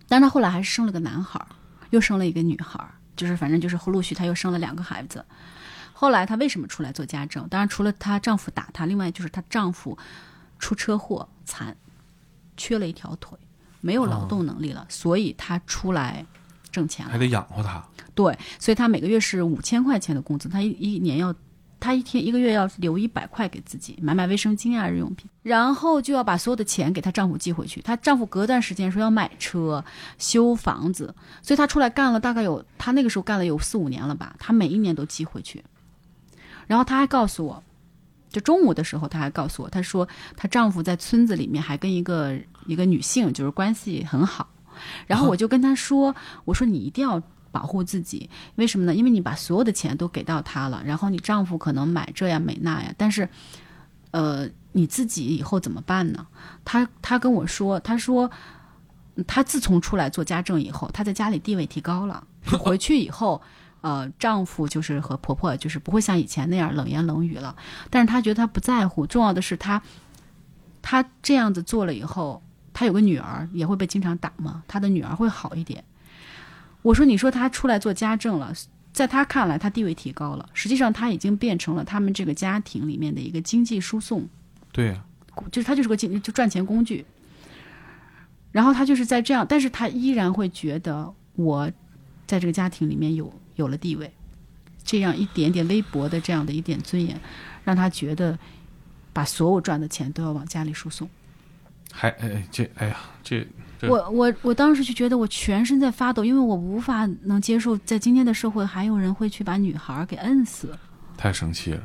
[0.07, 1.45] 但他后来还是生了个男孩，
[1.89, 2.79] 又生了一个女孩，
[3.17, 5.25] 就是反正就是陆续他又生了两个孩子。
[5.91, 7.47] 后来她为什么出来做家政？
[7.49, 9.97] 当然除了她丈夫打她，另外就是她丈夫
[10.57, 11.75] 出车祸残，
[12.55, 13.37] 缺了一条腿，
[13.81, 16.25] 没有劳动能力了，所以她出来
[16.71, 17.83] 挣钱了，还得养活她。
[18.15, 21.35] 对，所以她每个月是五千块钱的工资，她一一年要。
[21.79, 27.81] 她一天一个月要留一百块给自己买买卫生巾啊日用品，然后就要把所有的钱给她丈夫寄回去。
[27.81, 29.83] 她丈夫隔段时间说要买车、
[30.17, 34.35] 修房子，所以她出来干了大概有，她那个时候干了有四五年了吧。
[34.39, 35.63] 她每一年都寄回去，
[36.65, 37.63] 然后她还告诉我，
[38.29, 44.49] 就中午的时候她还告诉我，她说她丈夫在村子里面还跟一个一个女性就是关系很好，
[45.05, 47.21] 然后我就跟她说，我说你一定要。
[47.57, 48.93] 保护自己，为什么呢？
[48.93, 53.27] 因为你把所有的钱都给到他了，然后你丈夫可能买这呀买那呀，但是，
[54.11, 56.27] 呃，你自己以后怎么办呢？
[56.63, 58.29] 她她跟我说，她说，
[59.25, 62.23] 她自从出来做家政以后，她在家里地位提高了。
[62.59, 63.41] 回去以后，
[63.81, 67.55] 呃，丈夫就是和婆婆就是不会像以前那样冷言冷语了。
[67.89, 69.81] 但是她觉得她不在乎，重要的是她，
[70.83, 74.63] 她这样子做了以后，她有个女儿也会被经常打吗？
[74.67, 75.83] 她的女儿会好一点。
[76.83, 78.53] 我说：“你说他出来做家政了，
[78.93, 80.47] 在他看来，他地位提高了。
[80.53, 84.27] 实际上，他已经变成了他们这个家庭里面的一个经济输送。
[84.71, 85.03] 对呀，
[85.51, 87.05] 就是他就是个经就赚钱工具。
[88.51, 91.69] 然后他就是在这样，但是他依然会觉得我
[92.25, 94.11] 在这个家庭里面有有了地位，
[94.83, 97.19] 这样一点点微薄的这样的一点尊严，
[97.65, 98.39] 让他觉得
[99.11, 101.09] 把所有赚的钱都要往家里输送。
[101.91, 103.45] 还哎这哎呀这。”
[103.83, 110.69] 我我我当时就觉得我全身在发抖，因为我无法能接受，在今天的社会还有人会去把女孩给摁死，
[111.15, 111.81] 太生气了，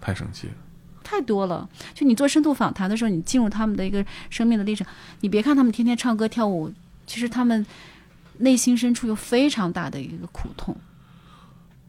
[0.00, 0.54] 太生气了，
[1.02, 1.68] 太多了。
[1.94, 4.86] 就你做深度访谈的时候，你进入他们的一个生命的历程，
[5.20, 6.72] 你别看他们天天唱歌跳舞，
[7.06, 7.66] 其实他们
[8.38, 10.76] 内心深处有非常大的一个苦痛。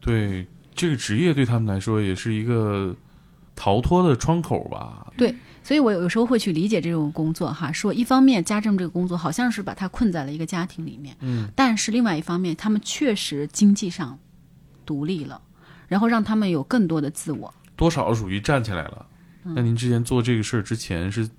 [0.01, 2.95] 对这个职业对他们来说也是一个
[3.55, 5.13] 逃脱的窗口吧？
[5.15, 5.35] 对。
[5.63, 14.19] 所以，我有时候会去理解这种工作，哈，说一方面家政这个工作好像是把他困在了一个家庭里面，嗯，但是另外一方面，他们确实经济上
[14.85, 15.41] 独立了，
[15.87, 19.05] 然后让他们有更多的自我，多少属于站起来了。
[19.43, 21.29] 那您之前做这个事儿之前，是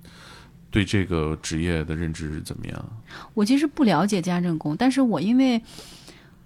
[0.70, 2.92] 对这个职业的认知是怎么样？
[3.34, 5.62] 我其实不了解家政工，但是我因为，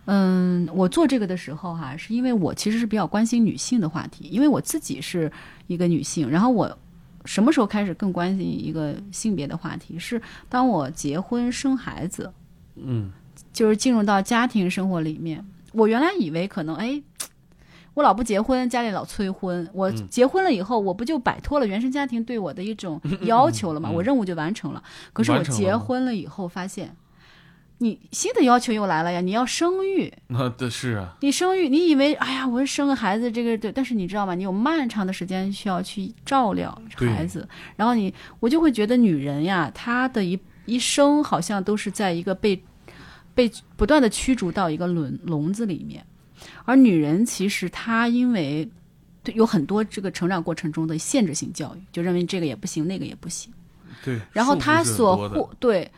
[0.07, 5.31] 嗯，我做这个的时候，哈，是因为我其实是比较关心女性的话题，因为我自己是
[5.69, 6.77] 一个女性，然后我。
[7.29, 9.99] 什么时候开始更关心一个性别的话题？
[9.99, 12.33] 是当我结婚生孩子，
[12.77, 13.13] 嗯，
[13.53, 15.45] 就是进入到家庭生活里面。
[15.73, 17.03] 我原来以为可能，哎，
[17.93, 19.69] 我老不结婚，家里老催婚。
[19.75, 23.91] 我结婚了以后，我不就摆脱了原生家庭对我的一种 要求了吗？
[23.91, 24.83] 我任务就完成了。
[25.13, 26.97] 可是我结婚了以后，发现。
[27.81, 29.21] 你新的要求又来了呀！
[29.21, 31.17] 你要生育，那的是啊。
[31.21, 34.35] 你生育，你以为哎呀，我生个孩子，这个对，但是你知道吗？
[34.35, 42.61] 你有漫长的时间需要去照料孩子，然后你，我就会觉得女人呀，她的一一生好像都是在一个被
[43.33, 46.05] 被不断的驱逐到一个笼笼子里面，
[46.65, 48.69] 而女人其实她因为
[49.35, 53.53] 有很多这个成长过程中的限制性教育，就认为这个也不行，那个也不行。
[54.05, 55.89] 对，然后她所获对。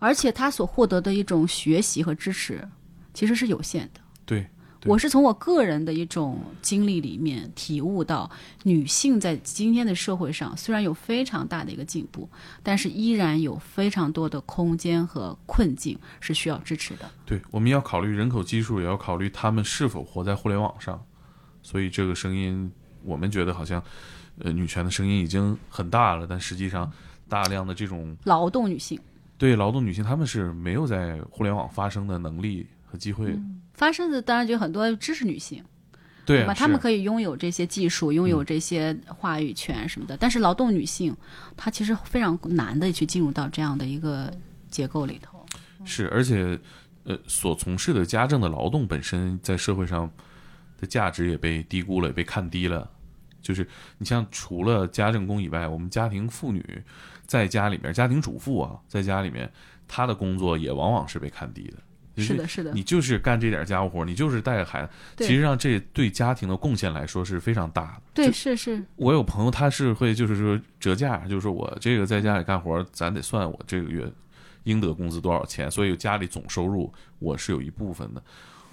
[0.00, 2.68] 而且他所获得的一种学习和支持，
[3.14, 4.00] 其实是有限的。
[4.24, 4.40] 对，
[4.80, 8.28] 对我是从我个人的一种经历里面体悟到，
[8.64, 12.28] 女性在今天的社会上虽然有非常大的一个进步，
[12.62, 17.10] 但是依然有非常多的空间和困境是需要支持的。
[17.26, 21.00] 对，我们要考虑人口基数，也要考虑他们是否活在互联网上。
[21.62, 22.72] 所以这个声音，
[23.02, 23.82] 我们觉得好像，
[24.38, 26.90] 呃，女权的声音已经很大了，但实际上，
[27.28, 28.98] 大量的这种劳动女性
[29.40, 33.38] 对劳动女性，她们是没有在互联网发声的能力和机会的。
[33.72, 35.64] 发生的当然就很多知识女性，
[36.26, 36.52] 对啊，吧？
[36.52, 40.14] 她们可以拥有这些技术，拥有这些话语权什么的。
[40.14, 41.16] 但是劳动女性，
[41.56, 44.30] 她其实非常难的去进入到这样的一个
[44.68, 45.42] 结构里头。
[45.86, 46.60] 是，而且，
[47.04, 50.10] 呃，所从事的家政的劳动本身在社会上
[50.78, 52.90] 的价值也被低估了，也被看低了。
[53.40, 53.66] 就是
[53.96, 56.62] 你像除了家政工以外，我们家庭妇女
[57.30, 59.48] 在家里面，家庭主妇啊，在家里面，
[59.86, 61.76] 她的工作也往往是被看低的。
[62.20, 68.02] 是的，是的，你就是干这点家务活，你就是带个孩子，对其实上这对家庭的贡献来说是非常大的。
[68.12, 74.12] 对，是是，我有朋友他是会就是说折价，就是说我这个在家里干活，咱得算我这个月
[74.64, 78.20] 应得工资多少钱，所以家里总收入我是有一部分的。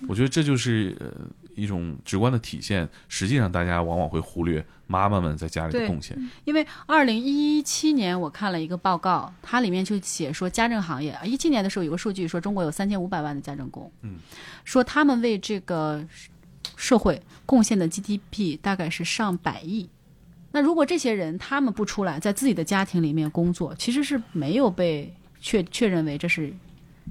[0.07, 2.87] 我觉得这就是呃一种直观的体现。
[3.07, 6.17] 实际上，大家往往会忽略妈妈们在家里的贡献。
[6.45, 14.17] 因为二零一七年我看了一个报告，它里面就写说家政行业啊，一七年的时候有个数据说中国有三千五百万的家政工，嗯，
[14.63, 16.05] 说他们为这个
[16.75, 19.89] 社会贡献的 GDP 大概是上百亿。
[20.51, 26.53] 那如果这些人他们不出来，在自己的家庭里面工作，其实是没有被确确认为这是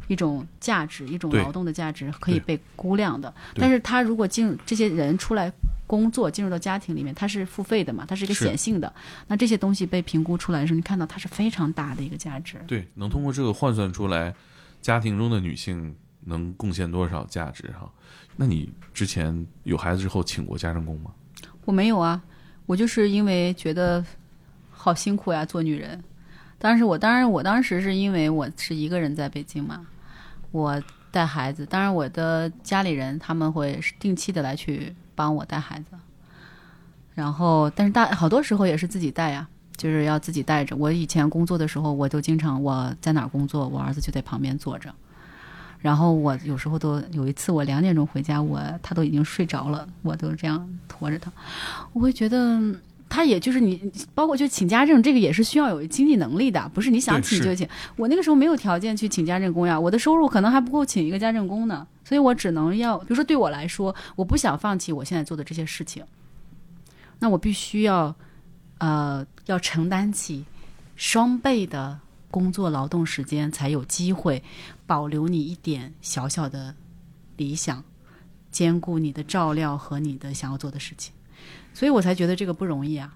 [0.08, 3.32] 一种价值，一种劳动的价值可以被估量的。
[3.54, 5.52] 但是他如果进入这些人出来
[5.86, 8.92] 工作，进入到家庭里面，他是付费的嘛，它是一个显性的。
[9.28, 12.56] 那这些东西被评估出来的时候，你看到它是非常大的一个价值。
[12.66, 14.34] 对，能通过这个换算出来，
[14.82, 15.94] 家庭中的女性
[16.24, 17.90] 能贡献多少价值哈？
[18.36, 21.10] 那你之前有孩子之后请过家政工吗？
[21.64, 22.20] 我没有啊，
[22.66, 24.04] 我就是因为觉得
[24.70, 26.02] 好辛苦呀，做女人。
[26.58, 29.86] 当时我当然我当时是因为我是一个人在北京嘛，
[30.50, 35.86] 我带孩子，当然我的家里人他们会定期的来去帮我带孩子，
[37.14, 39.48] 然后但是大好多时候也是自己带呀。
[39.76, 40.74] 就是要自己带着。
[40.74, 44.90] 我以前工作的时候，我都经常我在哪儿工作，我儿子就在旁边坐着。
[45.80, 51.30] 然后我有时候都有一次，我两点钟回家，我他都已经睡着了，我都这样驮着他。
[51.92, 52.58] 我会觉得，
[53.08, 53.80] 他也就是你，
[54.14, 57.68] 包括就请家政，这个也是需要有经济能力的，不是你想请就请。
[57.96, 66.04] 我那个时候没有条件去请家政工呀，我的收入可能还不够请一个家政工呢，所以我只能要，比如说对我来说，我不想放弃我现在做的这些事情，
[67.18, 68.14] 那我必须要，
[68.78, 70.44] 呃，要承担起
[70.96, 71.98] 双倍的
[72.30, 74.42] 工作劳动时间，才有机会
[74.86, 76.74] 保留你一点小小的
[77.36, 77.82] 理想，
[78.50, 81.12] 兼顾你的照料和你的想要做的事情，
[81.74, 83.12] 所以我才觉得这个不容易啊。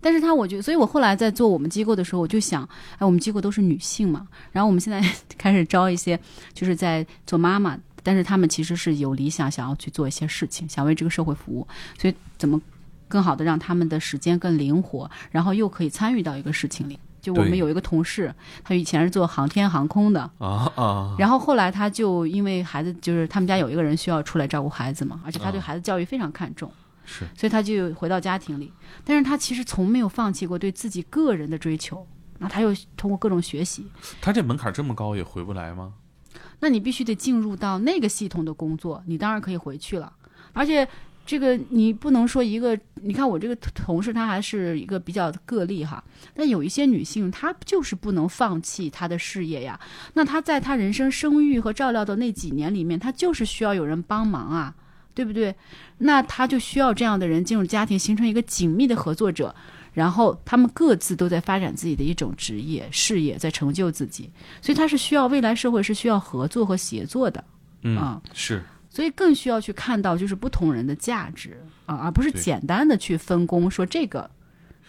[0.00, 2.62] 但是他，我觉得，所以我后来在做我们机构的时候，我就想，
[2.98, 5.02] 哎，我们机构都是女性嘛，然后我们现在
[5.38, 6.18] 开始招一些，
[6.52, 11.66] 就是在做妈妈，但是她们其实是有理想，想要去做一些事情，想为这个社会服务，
[11.98, 12.60] 所以怎么
[13.08, 16.98] 更好的让他们的时间更灵活，然后又可以参与到一个事情里。
[17.22, 26.70] 就我们有一个同事，他以前是做航天航空的，啊啊，然后后来他就因为孩子，就是他们家有一个人需要出来照顾孩子嘛，而且他对啊孩子教育非常看重，
[27.04, 28.72] 是所以他就回到家庭里。
[29.04, 32.06] 但是他其实从没有放弃过对自己个人的追求，
[32.38, 33.86] 那他又通过各种学习，
[34.20, 35.94] 他这门槛这么高也回不来吗？
[36.60, 40.12] 那你必须得进入到那个系统的工作，你当然可以回去了。
[40.52, 40.86] 而且
[41.26, 46.02] 这个你不能说一个，你看我这个同事她还是一个比较个例哈，
[46.34, 49.78] 但有一些女性她就是不能放弃她的事业呀。
[50.14, 54.74] 那她在她人生生育和照料的那几年里面，她就是需要有人帮忙啊，
[55.14, 55.54] 对不对？
[55.98, 59.54] 那他就需要这样的人进入家庭，形成一个紧密的合作者。
[59.92, 64.28] 然后他们各自都在发展自己的一种职业事业，在成就自己，
[64.60, 67.44] 所以他是需要未来社会是需要合作和协作的。
[67.82, 74.28] 嗯，啊是所以更需要去看到就是不同人的价值啊，而不是简单的去分工，说这个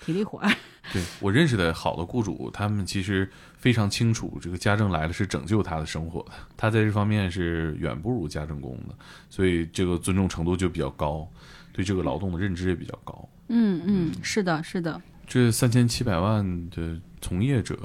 [0.03, 0.51] 体力活儿。
[0.91, 3.30] 对我认识的好的雇主，他们其实
[3.66, 8.93] 非常清楚，这个家政来了是拯救他的生活的，他在这方面是远不如家政工的，
[9.28, 11.28] 所以这个尊重程度就比较高，
[11.74, 13.28] 对这个劳动的认知也比较高。
[13.47, 17.76] 嗯嗯，是的，是的，这三千七百万的从业者，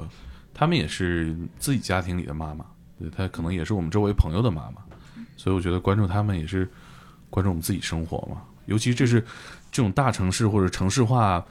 [0.53, 2.63] 他们也是自己家庭里的妈妈，
[2.99, 4.83] 对他可能也是我们周围朋友的妈妈，
[5.35, 6.69] 所以我觉得关注他们也是
[7.31, 8.43] 关注我们自己生活嘛。
[8.67, 9.19] 尤其这是
[9.71, 11.43] 这种大城市或者城市化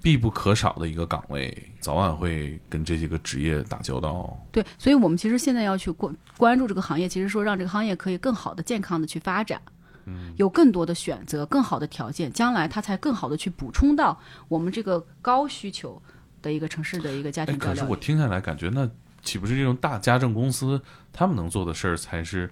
[0.00, 4.38] 必不可少的一个岗位，早晚会跟这些个职业打交道。
[4.52, 9.60] 对，所以我们其实现在要去关关注这个行业，其实说让这个行业可以更好的、健康的去发展，
[10.06, 14.18] 嗯，有更多的选择、更好的条件，将来它才更好的去补充到
[14.48, 16.00] 我们这个高需求
[16.40, 17.74] 的一个城市的一个家哎，庭照料。
[17.74, 18.88] 可是我听下来感觉，那
[19.22, 20.80] 岂不是这种大家政公司
[21.12, 22.48] 他们能做的事儿才是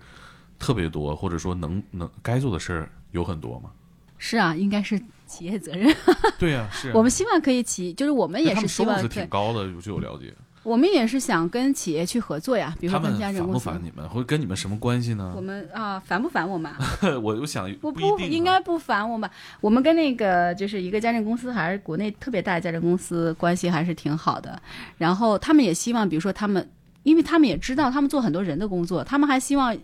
[0.59, 3.71] 特别多，或者说能能该做的事儿有很多吗？
[4.19, 5.95] 是啊，应该是企业责任。
[6.39, 10.33] 对呀、是啊、我们希望可以企，就是我们也是希望对挺，高的，据我了解。
[10.63, 13.71] 我们也是想跟企业去合作呀，比如说跟家政公司。
[13.71, 15.41] 烦你们，或者跟你们什么关系呢我？
[15.41, 16.79] 们啊，烦不烦我们啊？
[17.23, 19.31] 我我想不不应该不烦我们。
[19.61, 24.61] 我们跟那个就是一个家政公司，还是国内特别大的家政公司，关系还是挺好的。
[24.99, 26.69] 然后他们也希望，比如说他们，
[27.05, 29.77] 因为他们也知道他们做很多人的工作，他们还希望。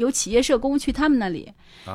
[0.00, 1.50] 有企业社工去他们那里，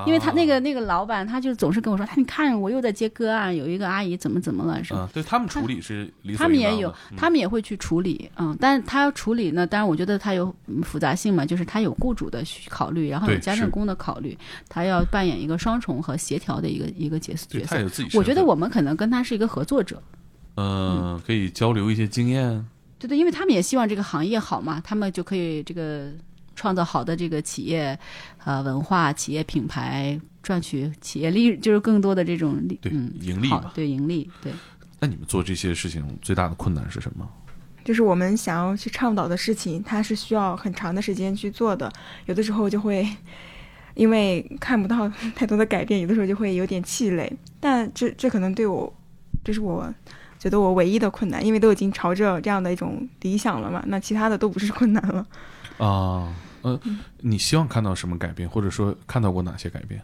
[0.06, 14.38] 因为他那个那个老板，他就总是跟我说，他你看我又在接个案，有一个阿姨怎么怎么了什么，啊，对他们处理是理他们也有他们也会去处理，嗯，但是他要处理呢，当然我觉得他有嗯复杂性嘛，就是他有雇主的考虑，然后有家政工的考虑，
[14.70, 17.76] 他要扮演一个双重和协调的一个一个角对角色。
[17.76, 18.18] 他有自己。
[18.18, 20.02] 我觉得我们可能跟他是一个合作者，
[20.58, 22.66] 嗯，可以交流一些经验。
[22.98, 26.12] 对对，因为他们也希望这个行业好嘛，他们就可以这个
[26.56, 27.98] 创造好的这个企业
[28.44, 34.52] 呃文化、企业品牌，赚取企业利，就是更多的这种利，对嗯，盈利吧对盈利，对。
[35.00, 37.30] 那你们做这些事情最大的困难是什么？
[37.84, 41.92] 就是我们想要去倡导的事情，它是需要很长的时间去做的，
[42.26, 43.08] 有的时候就会
[43.94, 47.32] 因为看不到太多的改变，有的时候就会有点气馁。
[47.60, 48.92] 但这这可能对我，
[49.44, 49.94] 这是我
[50.40, 55.20] 觉得我唯一的困难，因为都已经朝着这样的一种理想了嘛，那其他的都不是困难了。
[55.78, 56.34] 啊，呃，
[57.22, 60.02] 你希望看到什么改变，或者说看到过哪些改变？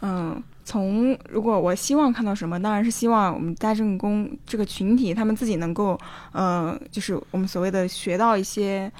[0.00, 5.98] 嗯，从如果我希望看到什么，当然是希望我们家政工这个群体他们自己能够，
[6.30, 8.90] 呃，就是我们所谓的学到一些，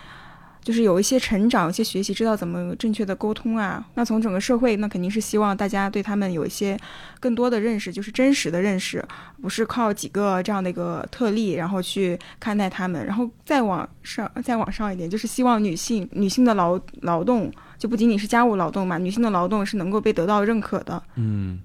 [0.69, 3.83] 就是有一些成长，有一些学习，知道怎么正确的沟通啊。
[3.95, 6.79] 那从整个社会，那肯定是希望大家对他们有一些
[7.19, 9.03] 更多的认识，就是真实的认识，
[9.41, 17.51] 不是靠几个这样的一个特例，然后去看待他们，然后再往上，再往上一点，就是希望女性女性的劳劳动。
[17.79, 21.03] 就不仅仅是家务劳动嘛，女性的劳动是能够被得到认可的。
[21.15, 21.61] 嗯，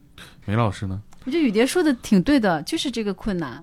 [0.46, 1.02] 梅老师呢？
[1.26, 3.62] 我觉得雨蝶说的挺对的，就是这个困难，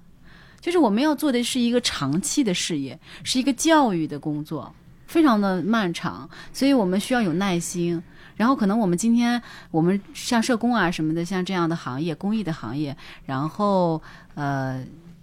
[0.60, 4.74] 就是我们要做的是一个长期的事业，是一个教育的工作，
[5.10, 8.00] 非常的漫长，所以我们需要有耐心。
[8.36, 9.42] 然后可能我们今天
[9.72, 12.96] 我们像社工啊什么的，像这样的行业，公益的行业，
[13.26, 14.00] 然后
[14.34, 14.82] 呃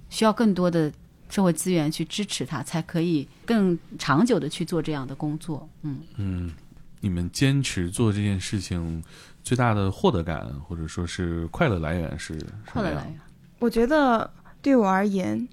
[0.10, 0.92] 需要更多的
[1.30, 5.68] 社会资源去支持它，才可以更长久的去做这样的工作。
[5.84, 6.52] 嗯，嗯，
[7.00, 9.02] 你们坚持做这件事情
[9.42, 13.20] 最大的获得感，或者说是快乐来源是什么快乐来源。
[13.58, 14.30] 我觉得
[14.62, 15.48] 对我而言，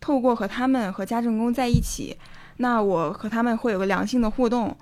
[0.00, 2.16] 透过和他们和家政工在一起，
[2.58, 4.74] 那我和他们会有个良性的互动，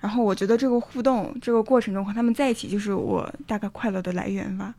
[0.00, 4.74] 然后我觉得这个互动这个过程中和他们在一起，就是我大概快乐的来源吧。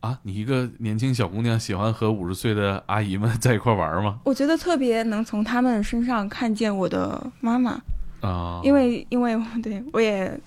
[0.00, 4.18] 啊，你一个年轻小姑娘喜欢和五十岁的阿姨们在一块玩吗？
[4.24, 7.80] 我觉得特别能从他们身上看见我的妈妈，
[8.20, 10.38] 啊，因为因为对我也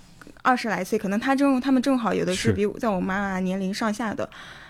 [0.43, 4.29] 二十来岁，可能他正他们正好有的是是比我在我妈妈年龄上下的。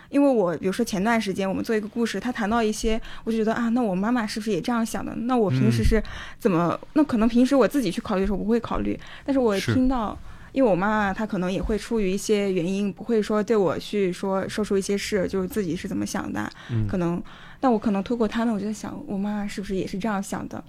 [0.10, 5.14] 因为我比如说前段时间我们做一个故事，他谈到一些，我就觉得啊，那我妈妈是不是也这样想的？
[5.16, 6.04] 那我平时嗯是
[6.40, 6.80] 怎么？
[6.94, 10.18] 那可能平时我自己去考虑的时候不会考虑，但是我听到，
[10.52, 17.22] 因为我妈妈她可能也会出于一些原因，不会说对我去说说出一些事，就是自己是怎么想的，嗯可能，
[17.60, 20.64] 但我可能透过他呢，我就在想，我妈妈是不是也是这样想的？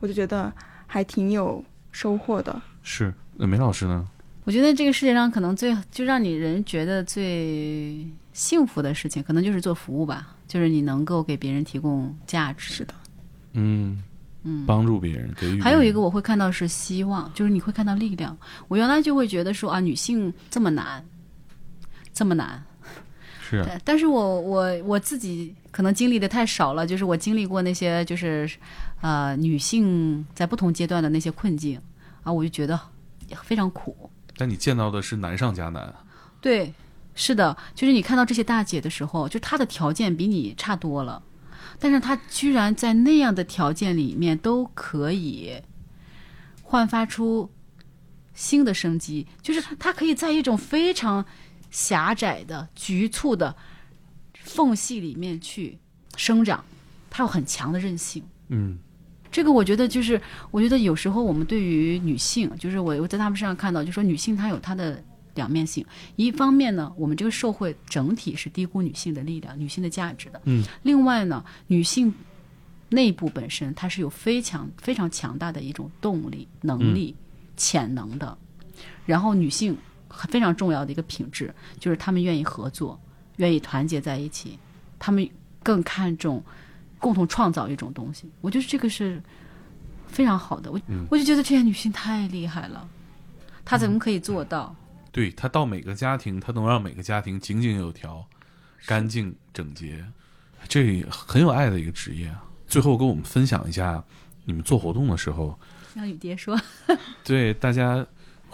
[0.00, 0.52] 我就觉得
[0.86, 2.60] 还挺有收获的。
[2.82, 4.06] 是那梅老师呢？
[4.44, 8.06] 我觉得这个世界上可能最就让你人觉得最
[8.36, 12.74] 幸福的事情，可能就是做服务吧，就是你能够给别人提供价值。
[12.74, 12.92] 是的，
[13.54, 14.02] 嗯，
[14.42, 15.60] 嗯，帮助别人，给予。
[15.62, 18.36] 还有一个我会看到是希望，就是你会看到力量。
[18.68, 21.02] 我原来就会觉得说啊，女性这么难，
[22.12, 22.62] 这么难。
[23.40, 28.46] 是啊， 但是我我我自己可能经历的太少了，就是我经历过那些就是
[29.00, 31.80] 呃女性在不同阶段的那些困境
[32.22, 32.78] 啊，我就觉得
[33.42, 34.10] 非常苦。
[34.36, 35.94] 但你见到的是难上加难。
[36.42, 36.70] 对，
[37.16, 41.20] 是的，就是你看到这些大姐的时候，就她的条件比你差多了，
[41.80, 45.60] 但是她居然在那样的条件里面都可以
[46.62, 47.50] 焕发出
[48.34, 51.24] 新的生机，就是她可以在一种非常
[51.70, 53.56] 狭窄的、局促的
[54.34, 55.78] 缝隙里面去
[56.16, 56.62] 生长，
[57.08, 58.22] 她有很强的韧性。
[58.48, 58.78] 嗯
[59.32, 65.02] 这个我觉得就是，我觉得有时候我们对于女性，就是我我在她们身上看到，就说女性她有她的
[65.36, 65.86] 两面性。
[66.16, 70.40] 一方面呢，我们这个社会整体是低估女性的力量、女性的价值的。
[70.46, 70.64] 嗯。
[70.82, 72.12] 另外呢，女性
[72.88, 77.14] 内部本身它是有非常非常强大的一种动力、能力、
[77.56, 78.36] 潜能的。
[79.04, 79.78] 然后，女性
[80.10, 83.00] 非常重要的一个品质就是她们愿意合作，
[83.36, 84.58] 愿意团结在一起，
[84.98, 85.28] 她们
[85.62, 86.42] 更看重
[86.98, 88.28] 共同创造一种东西。
[88.40, 89.22] 我觉得这个是。
[90.08, 90.80] 非常好的，我
[91.10, 92.88] 我就觉得这些女性太厉害了，
[93.64, 94.74] 她怎么可以做到？
[95.16, 98.22] 对他到每个家庭，他能让每个家庭井井有条、
[98.84, 100.04] 干净整洁，
[100.68, 102.30] 这很有爱的一个职业。
[102.66, 104.04] 最后跟我们分享一下，
[104.44, 105.58] 你们做活动的时候，
[105.94, 106.54] 让雨蝶说，
[107.24, 108.06] 对大家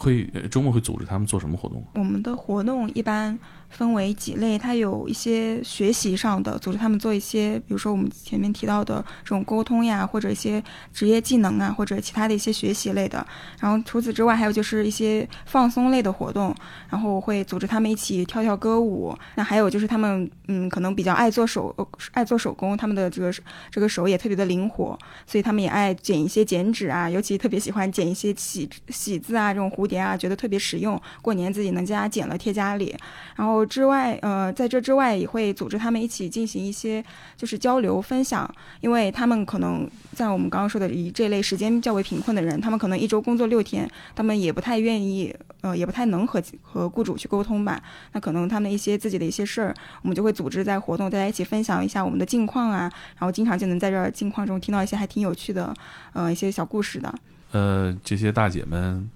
[0.02, 1.84] 会周末会组织他们做什么活动？
[1.94, 3.38] 我们的活动一般。
[3.72, 13.26] 分为几类，它有一些学习上的，组织他们做一些，比如说我们前面提到的这种沟通呀，或者一些职业技能啊，或者其他的一些学习类的。
[13.58, 16.54] 然后除此之外，还有就是一些放松类的活动，
[16.90, 19.16] 然后会组织他们一起跳跳歌舞。
[19.36, 21.74] 那还有就是他们，嗯，可能比较爱做手，
[22.12, 23.32] 爱做手工，他们的这个
[23.70, 32.94] 这个手也特别的灵活，所以他们也爱剪一些剪纸啊，尤其特别喜欢剪一些喜喜字啊，这种蝴蝶啊，觉得特别实用，过年自己能家剪了贴家里，
[33.34, 33.62] 然后。
[33.72, 37.02] 之外，呃，在这之外也会组织他们一起进行一些
[37.36, 38.48] 就是交流分享，
[38.80, 47.80] 因为他们可能在我们刚刚说的以这类时间较为贫困的人，他们可能一周工作六天，他们也不太愿意，呃，也不太能和和雇主去沟通吧。
[48.12, 52.80] 那可能他们一些自己的一些事儿，我们就会组织在活动，大家一起分享一下我们的近况啊，
[53.18, 55.72] 然后经常就能在这近况中听到一些还挺有趣的，
[56.12, 57.14] 呃，一些小故事的。
[57.52, 59.08] 呃，这些大姐们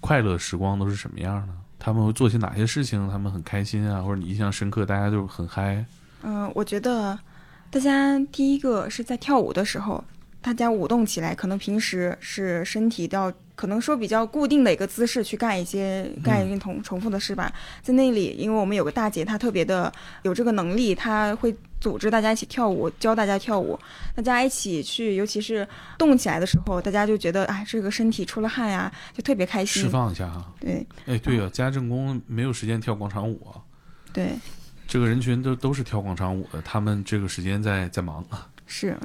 [0.00, 1.54] 快乐时光都是什么样呢？
[1.78, 3.08] 他们会做些哪些事情？
[3.08, 5.84] 他们很开心啊，或者你印象深刻，大家就很嗨。
[6.22, 7.18] 嗯，我觉得
[7.70, 10.02] 大家第一个是在跳舞的时候，
[10.40, 13.32] 大家舞动起来，可能平时是身体要。
[13.60, 17.52] 可能说比较固定的一个姿势去干一些干一些重重复的事吧，
[17.82, 19.92] 在那里，因为我们有个大姐，她特别的
[20.22, 23.78] 有这个能力，她会组织大家一起跳舞，教大家跳舞，
[24.16, 30.50] 大家一起去，尤其是动起来的时候，大家就觉得哎，这个身体出了汗呀，就特别开心，释放一下哈。
[30.58, 33.60] 对，哎，对呀，家政工没有时间跳广场舞啊。
[34.10, 34.30] 对，
[34.88, 38.48] 这个人群都都是跳广场舞的，他们这个时间在在忙啊。
[38.64, 38.96] 是，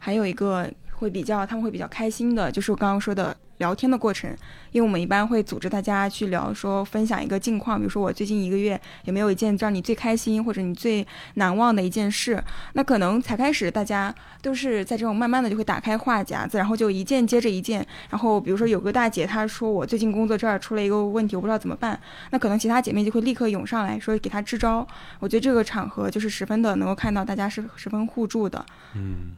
[0.00, 3.36] 还有一个会比较，他们会比较开心的，就是我刚刚说的。
[3.60, 4.34] 聊天的过程，
[4.72, 12.42] 因为我们一般会组织大家去聊，说分享一个近况，比如说我最近一个月有没有一件让你最开心或者你最难忘的一件事。
[12.72, 17.86] 那可能才开始，大家都是在这种慢慢的就会打开话匣子，然后就一件接着一件。
[18.08, 22.00] 然后比如说有个大姐她说我最近工作这儿出了一个问题，我不知道怎么办。
[22.30, 24.86] 那可能其他姐妹就会立刻涌上来说给她支招。
[25.18, 28.64] 我觉得这个场合就是十分的能够看到大家是十分互助的。
[28.94, 29.32] 嗯，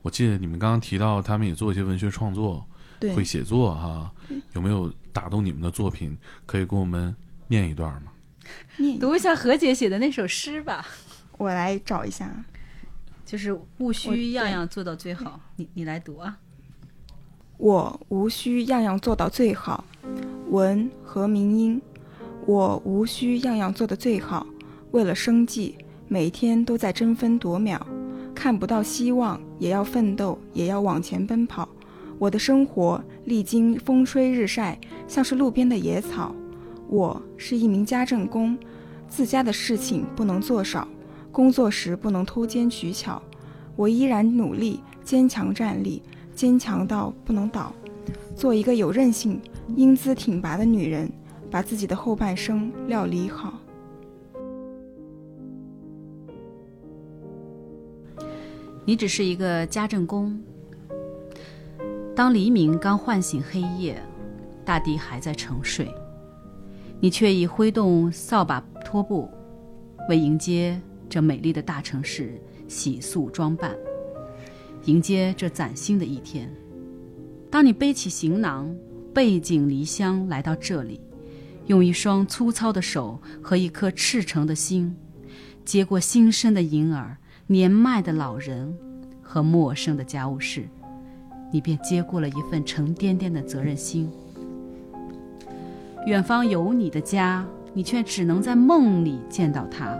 [0.00, 2.64] 我记得你们刚刚提到他们也做一些文学创作。
[3.14, 4.10] 会写作哈，
[4.52, 6.16] 有没有打动你们的作品？
[6.46, 7.14] 可以给我们
[7.48, 8.12] 念一段吗？
[8.98, 10.86] 读一下何姐写的那首诗吧。
[11.36, 12.44] 我来找一下，
[13.24, 15.40] 就是务须样样做到最好。
[15.56, 16.38] 你你来读啊。
[17.56, 19.84] 我无需样样做到最好。
[20.48, 21.80] 文何明英。
[22.46, 24.46] 我无需样样做的最好，
[24.92, 25.76] 为了生计，
[26.08, 27.78] 每天都在争分夺秒，
[28.34, 31.68] 看不到希望也要奋斗，也要往前奔跑。
[32.18, 36.34] 我的生活历经风吹日晒，像是路边的野草。
[36.88, 38.58] 我是一名家政工，
[39.08, 40.88] 自家的事情不能做少，
[41.30, 43.22] 工作时不能偷奸取巧。
[43.76, 46.02] 我依然努力，坚强站立，
[46.34, 47.72] 坚强到不能倒，
[48.34, 49.40] 做一个有韧性、
[49.76, 51.08] 英姿挺拔的女人，
[51.48, 53.54] 把自己的后半生料理好。
[58.84, 60.36] 你只是一个家政工。
[62.18, 64.02] 当黎明刚唤醒黑夜，
[64.64, 65.88] 大地还在沉睡，
[66.98, 69.30] 你却已挥动扫把拖布，
[70.08, 73.72] 为迎接这美丽的大城市洗漱装扮，
[74.86, 76.52] 迎接这崭新的一天。
[77.48, 78.74] 当你背起行囊，
[79.14, 81.00] 背井离乡来到这里，
[81.68, 84.92] 用一双粗糙的手和一颗赤诚的心，
[85.64, 87.16] 接过新生的婴儿、
[87.46, 88.76] 年迈的老人
[89.22, 90.68] 和陌生的家务事。
[91.50, 94.10] 你便接过了一份沉甸甸的责任心。
[96.06, 99.98] 远方有你的家，你却只能在梦里见到它。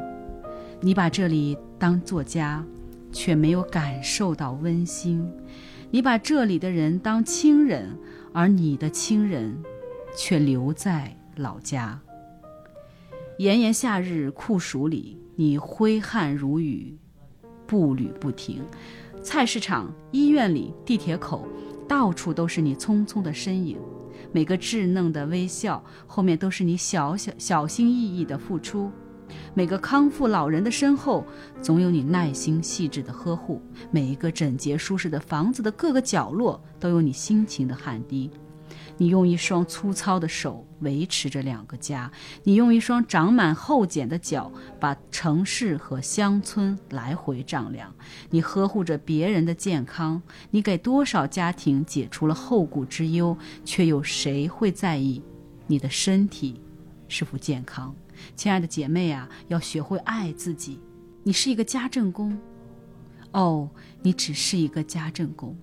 [0.80, 2.64] 你把这里当作家，
[3.12, 5.28] 却没有感受到温馨。
[5.90, 7.96] 你把这里的人当亲人，
[8.32, 9.56] 而你的亲人
[10.16, 12.00] 却留在老家。
[13.38, 16.96] 炎炎夏日酷暑里，你挥汗如雨，
[17.66, 18.62] 步履不停。
[19.22, 21.46] 菜市场、医院里、地铁口，
[21.86, 23.78] 到处都是你匆匆的身影。
[24.32, 28.90] 每个稚嫩的微笑后面都是你小小小心翼翼的付出。
[29.54, 31.24] 每个康复老人的身后，
[31.60, 33.60] 总有你耐心细致的呵护；
[33.90, 38.30] 每一个整洁舒适的房子的各个角落，都有你辛勤的汗滴。
[38.96, 42.10] 你用一双粗糙的手维持着两个家，
[42.44, 47.94] 你用一双长满厚茧的脚把城市和乡村来回丈量。
[48.30, 55.22] 你呵护着别人的健康，你给多少家庭解除了后顾之忧，却有谁会在意
[55.66, 56.60] 你的身体
[57.08, 57.94] 是否健康？
[58.34, 60.80] 亲爱的姐妹啊，要学会爱自己。
[61.22, 62.38] 你是一个家政工，
[63.32, 63.68] 哦，
[64.02, 65.56] 你只是一个家政工。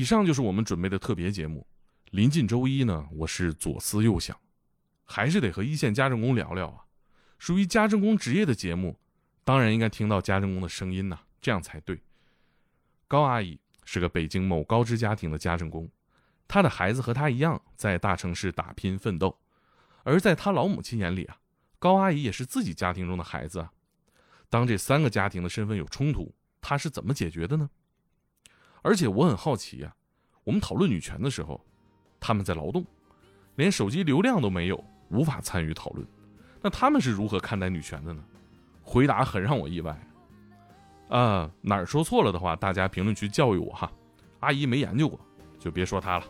[0.00, 1.66] 以上就是我们准备的特别节目。
[2.12, 4.34] 临近周一呢，我是左思右想，
[5.04, 6.86] 还是得和一线家政工聊聊啊。
[7.38, 8.98] 属于家政工职业的节目，
[9.44, 12.00] 当然应该听到家政工的声音呐，这样才对。
[13.06, 15.86] 高阿姨是个北京某高知家庭的家政工，
[16.48, 19.38] 她的孩子和她一样在大城市打拼奋斗，
[20.02, 21.36] 而在她老母亲眼里啊，
[21.78, 23.70] 高阿姨也是自己家庭中的孩子啊。
[24.48, 27.68] 当这三个家庭的身份有冲突，她是怎么解决的呢？
[28.82, 29.94] 而且我很好奇呀，
[30.44, 31.60] 我们讨论女权的时候，
[32.18, 32.84] 他们在劳动，
[33.56, 36.06] 连手机流量都没有，无法参与讨论。
[36.62, 38.22] 那他们是如何看待女权的呢？
[38.82, 39.98] 回答很让我意外。
[41.08, 43.90] 啊，哪儿说错了的话，大家评论区教育我哈。
[44.40, 45.18] 阿姨没研究过，
[45.58, 46.24] 就别说她了。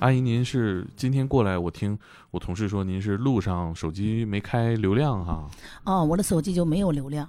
[0.00, 1.56] 阿姨，您是今天过来？
[1.56, 1.98] 我听
[2.30, 5.48] 我同事说您是路上手机没开流量哈。
[5.84, 7.28] 哦，我的手机就没有流量。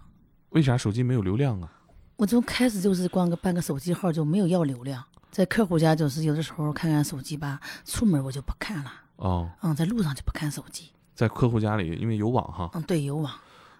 [0.49, 1.71] 为啥手机没有流量啊？
[2.17, 8.91] 我从开始就是光个办个手机号就没有要流量，在客户家就是有的时候看看手机吧，出门我就不看了。
[9.17, 10.89] 哦，嗯，在路上就不看手机。
[11.13, 12.69] 在客户家里，因为有网哈。
[12.73, 13.31] 嗯，对，有网。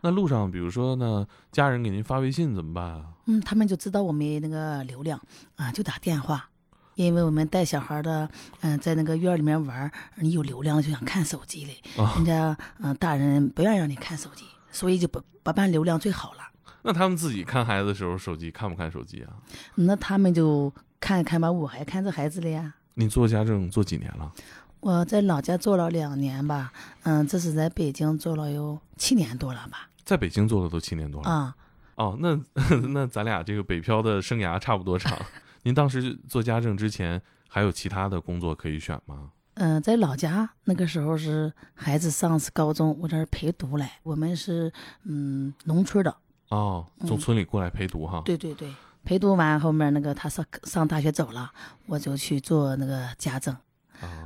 [0.02, 3.06] 那路上，比如说呢，家人给您发微信怎么办啊？
[3.26, 5.20] 嗯，他们就知道我没那个流量
[5.56, 6.48] 啊，就打电话。
[6.96, 8.28] 因为我们带小孩的，
[8.62, 11.78] 嗯，在那个院里面玩，你有流量就想看手机嘞。
[12.16, 16.40] 人家嗯，大人不愿意让你看手机，所以就不不办流量最好了。
[16.82, 19.34] 那他们自己看孩子的时候，手机看不看手机啊？
[19.76, 22.74] 那他们就看看吧，我还看着孩子了呀。
[22.94, 24.32] 你做家政做几年了？
[24.80, 26.72] 我在老家做了两年吧，
[27.04, 29.90] 嗯，这是在北京做了有七年多了吧。
[30.04, 31.56] 在北京做的都七年多了啊。
[31.96, 32.40] 哦，那
[32.94, 35.18] 那咱俩这个北漂的生涯差不多长。
[35.66, 39.32] 您当时做家政之前还有其他的工作可以选吗？
[39.56, 44.00] 嗯，在老家那个时候是孩子上是高中，我这儿陪读来。
[44.04, 44.72] 我们是
[45.06, 46.16] 嗯农村的
[46.50, 48.22] 哦，从村里过来陪读哈。
[48.24, 48.72] 对对对，
[49.04, 51.52] 陪读完后面那个他上上大学走了，
[51.88, 53.58] 我就去做那个家政。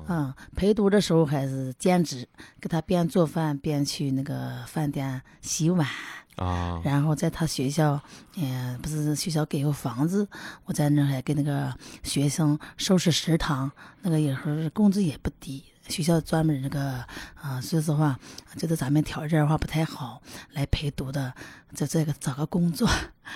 [0.07, 2.27] 嗯，陪读的时候还是兼职，
[2.59, 5.87] 给他边做饭边去那个饭店洗碗。
[6.35, 8.01] 啊，然后在他学校，
[8.37, 10.25] 嗯，不是学校给个房子，
[10.63, 13.69] 我在那还给那个学生收拾食堂，
[14.03, 15.63] 那个有时候工资也不低。
[15.89, 17.03] 学校专门那个，
[17.33, 18.17] 啊，说实话，
[18.55, 20.21] 觉得咱们条件的话不太好，
[20.53, 21.33] 来陪读的，
[21.73, 22.87] 在这个找个工作。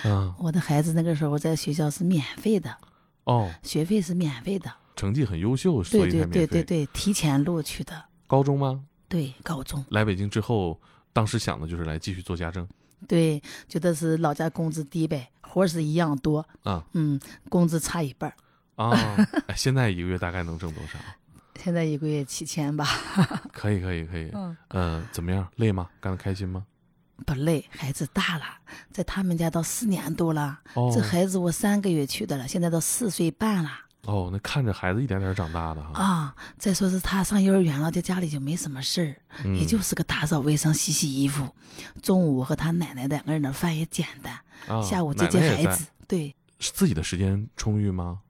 [0.04, 2.74] 嗯， 我的孩子那个时候在学校是免费的，
[3.24, 8.04] 哦，学费是免费的，成绩很优秀，所以对对对对对，提前录取的。
[8.26, 8.84] 高中吗？
[9.08, 9.84] 对，高中。
[9.90, 10.80] 来北京之后，
[11.12, 12.66] 当时想的就是来继续做家政。
[13.06, 18.32] 对，觉得是老家工资低呗，活是一样多啊，嗯，工资差一半
[18.76, 18.92] 啊。
[19.54, 20.98] 现在一个月大概能挣多少？
[21.62, 22.86] 现在一个月七千吧。
[23.52, 24.30] 可以，可以，可以。
[24.70, 25.46] 嗯，怎么样？
[25.56, 25.88] 累吗？
[26.00, 26.64] 干得开心吗？
[27.26, 28.44] 不累，孩子大了，
[28.90, 30.60] 在他们家到四年多了。
[30.74, 33.70] 哦，这孩子我三个月去的了，现在都四岁半了。
[34.06, 36.36] 哦，那看着孩子一点点长大的哈啊！
[36.58, 41.48] 再说是他上幼儿园了，在家里就没什么事儿，也就是个打扫卫生、洗洗衣服。
[42.02, 45.86] 中午和他奶奶两个人的饭也简单，下午接接孩子。
[46.06, 48.20] 对，自己的时间充裕吗？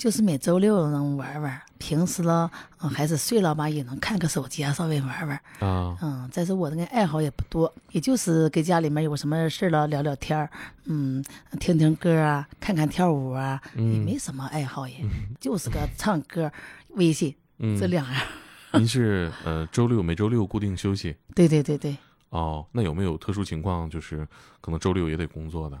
[0.00, 5.94] 就是每周六能玩玩，平时呢，孩子睡了吧，也能看个手机啊，稍微玩玩啊。
[6.00, 10.48] 嗯，再说我那个爱好也不多，也就是给家里面有什么事了聊聊天儿，
[10.86, 11.22] 嗯，
[11.58, 15.04] 听听歌啊，看看跳舞啊，也没什么爱好，也
[15.38, 16.50] 就是个唱歌、
[16.94, 17.36] 微信
[17.78, 18.22] 这两样。
[18.72, 21.14] 您是呃周六每周六固定休息？
[21.34, 21.94] 对对对对。
[22.30, 24.26] 哦，那有没有特殊情况，就是
[24.62, 25.78] 可能周六也得工作的？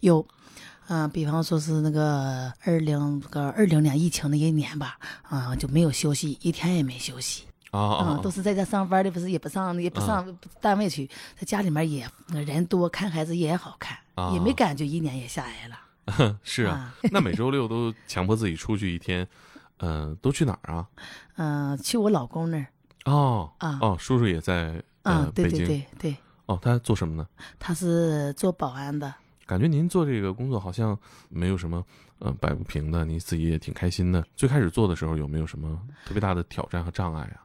[0.00, 0.26] 有。
[0.88, 11.08] 嗯，比方说是那个二零个二零年疫情那一年吧，啊，就没有休息，一天也没休息啊，都是在家上班的，不是也不上也不上单位去，
[11.38, 13.96] 在家里面也人多，看孩子也好看，
[14.34, 16.36] 也没感觉一年也下来了。
[16.42, 19.26] 是啊，啊，那每周六都强迫自己出去一天，
[19.78, 20.86] 嗯、都去哪儿啊？
[21.36, 22.66] 嗯、 去我老公那儿
[23.04, 26.16] 哦啊哦，叔叔也在呃、啊，对对对对，
[26.46, 27.26] 哦，他做什么呢？
[27.58, 29.14] 他是做保安的。
[29.46, 31.84] 感觉您做这个工作好像没有什么
[32.18, 34.24] 呃摆不平的，你自己也挺开心的。
[34.36, 37.42] 最开始做的时候有没有什么特别大的挑战和障碍啊？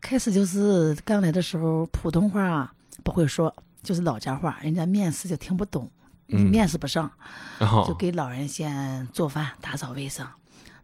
[0.00, 2.72] 开始就是刚来的时候，普通话啊
[3.04, 5.90] 不会说，就是老家话，人家面试就听不懂，
[6.28, 7.10] 嗯面试不上，
[7.58, 10.26] 然后就给老人先做饭、打扫卫生。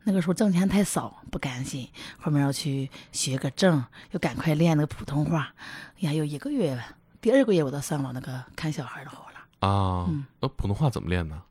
[0.04, 1.88] 那个时候挣钱太少，不甘心，
[2.20, 5.52] 后面要去学个证，又赶快练那个普通话。
[5.96, 6.78] 哎呀，有一个月，
[7.20, 9.25] 第二个月我都上了那个看小孩的活
[9.60, 9.68] 了。
[9.68, 11.42] 啊，嗯呃，普通话怎么练呢？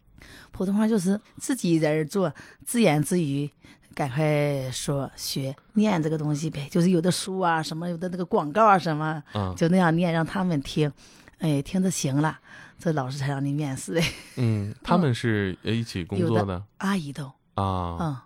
[0.52, 2.34] 普通话就是自己在这儿做，
[2.66, 3.50] 自言自语，
[3.94, 6.68] 赶快说学念这个东西呗。
[6.72, 10.92] 就是有的书啊，什么有的那个广告啊，什么，啊，就那样念，让他们听，
[11.40, 12.40] 哎，听着行了，
[12.80, 14.02] 这老师才让你面试的。
[14.38, 17.26] 嗯， 他们是呃一起工作的阿姨都，
[17.56, 18.18] 啊，嗯，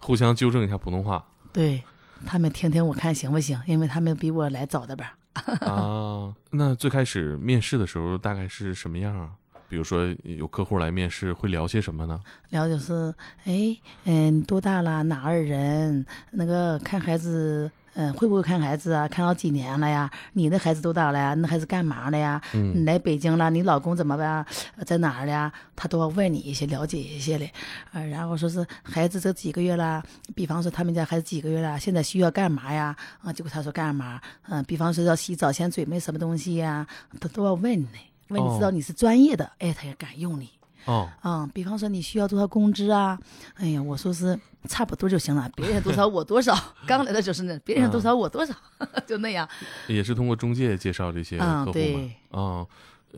[0.00, 1.82] 互相纠正一下普通话对
[2.26, 5.16] 他们听听我看行不行，因为他们比我来早的吧。
[5.66, 6.34] 啊。
[6.50, 9.30] 那最开始面试的时候大概是什么样啊？
[9.68, 12.20] 比如说有客户来面试，会聊些什么呢？
[12.48, 13.14] 聊就是，
[13.44, 15.04] 哎，嗯，多大了？
[15.04, 16.04] 哪儿人？
[16.32, 19.08] 那个看孩子，嗯，会不会看孩子啊？
[19.08, 20.10] 看到几年了呀？
[20.32, 21.34] 你的孩子多大了呀？
[21.34, 22.40] 那孩子干嘛了呀？
[22.54, 24.46] 嗯你来北京了，你老公怎么办？
[24.76, 25.52] 呃在哪儿呀？
[25.74, 27.52] 他都要问你一些，了解一些嘞。
[27.92, 30.02] 呃，然后说是孩子这几个月啦，
[30.34, 32.94] 比方说他们家孩子几个月了，现在需要干嘛呀？
[33.22, 34.20] 啊，结果他说干嘛？
[34.48, 36.86] 嗯、比方说要洗澡，先准备什么东西呀？
[37.20, 37.88] 他都要问你，
[38.28, 40.48] 问你知道哦你是专业的，哎，他也敢用你。
[40.86, 43.18] 哦，嗯，比方说你需要多少工资啊？
[43.54, 46.54] 哎呀，我说是差不多就行了，别人多少我多少。
[46.86, 48.54] 刚来的就是那，别人多少我多少，
[49.06, 49.48] 就那样。
[49.88, 51.66] 也是通过中介介绍这些客户嗯。
[51.66, 52.04] 嘛对。
[52.30, 52.68] 啊、呃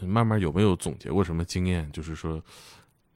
[0.06, 1.90] 慢慢有没有总结过什么经验？
[1.92, 2.42] 就是说，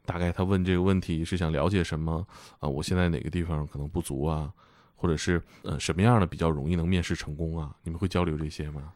[0.05, 2.23] 大概他问这个问题是想了解什么
[2.61, 4.53] 啊、我现在哪个地方可能不足啊，
[4.95, 7.75] 或者是呃什么样的比较容易能面试成功啊？
[7.83, 8.93] 你们会交流这些吗？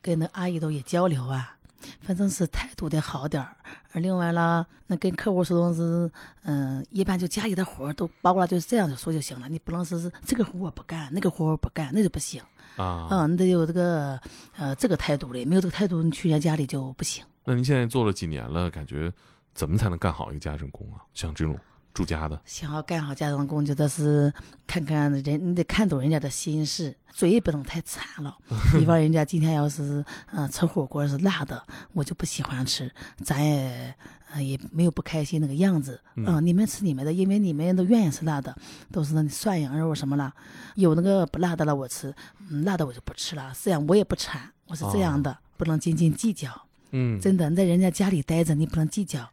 [0.00, 1.55] 跟那阿姨都也交流啊，
[2.00, 3.56] 反正是态度得好点儿。
[3.92, 6.12] 而另外啦，那跟客户说东西，
[6.44, 9.48] 嗯，一般就家里的活儿都包过来，就是这样就说就行了。
[9.48, 12.42] 你不能说是这个活我不干，那个活我不干，那就不行。
[12.76, 14.20] 啊，嗯，你得有这个
[14.56, 17.24] 呃这个态度的，没有这个态度，你去人家家里就不行。
[17.44, 18.70] 那您现在做了几年了？
[18.70, 19.12] 感觉
[19.54, 21.00] 怎么才能干好一个家政工啊？
[21.14, 21.58] 像这种
[21.96, 24.30] 住家的，想要干好家政工，就得是
[24.66, 28.36] 看看人，你得看懂人家的心事，嘴也不能太馋了。
[28.78, 31.62] 比方人家今天要是嗯、呃吃火锅是辣的，
[31.94, 32.92] 我就不喜欢吃，
[33.24, 33.94] 咱也
[34.30, 35.98] 呃也没有不开心那个样子。
[36.16, 38.54] 嗯嗯、你们吃你们的，因为你们都愿意吃辣的，
[38.92, 40.30] 都是那涮羊肉什么了，
[40.74, 42.14] 有那个不辣的了我吃，
[42.50, 43.50] 嗯，辣的我就不吃了。
[43.62, 46.50] 这样我也不馋，我是这样的，不能斤斤计较。
[46.90, 49.26] 嗯，真的，你在人家家里待着，你不能计较。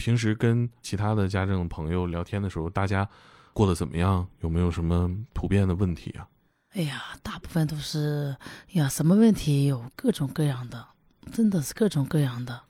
[0.00, 3.06] 平时跟其他的家政朋友聊天的时候，大家
[3.52, 4.26] 过得怎么样？
[4.40, 6.26] 有没有什么普遍的问题啊？
[6.72, 8.34] 哎呀，大部分都是
[8.72, 10.86] 呀，什么问题有各种各样的，
[11.30, 12.62] 真的是各种各样的，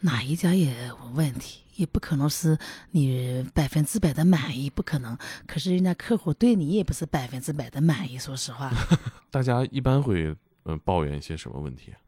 [0.00, 2.58] 哪一家也有问题，也不可能是
[2.90, 5.16] 你百分之百的满意，不可能。
[5.46, 8.72] 可是人家客户对你也不是百分之百的满意，说实话，
[9.30, 12.02] 大家一般会呃抱怨一些什么问题啊？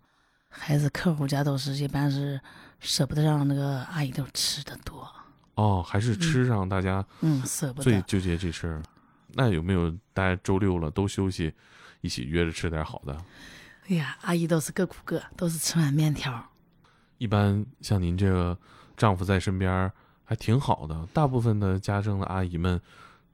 [0.59, 2.40] 还是客户家都是一般是
[2.80, 5.09] 舍不得让那个阿姨都吃的多，
[5.54, 7.84] 哦，还是吃上大家嗯，舍不得。
[7.84, 8.82] 最纠结这事儿。
[9.32, 11.52] 那有没有大家周六了都休息，
[12.00, 13.16] 一起约着吃点好的？
[13.88, 16.42] 哎呀，阿姨都是各顾各，都是吃碗面条。
[17.18, 18.57] 一般像您这个
[18.96, 19.92] 丈夫在身边儿
[20.24, 22.80] 还挺好的，大部分的家政的阿姨们，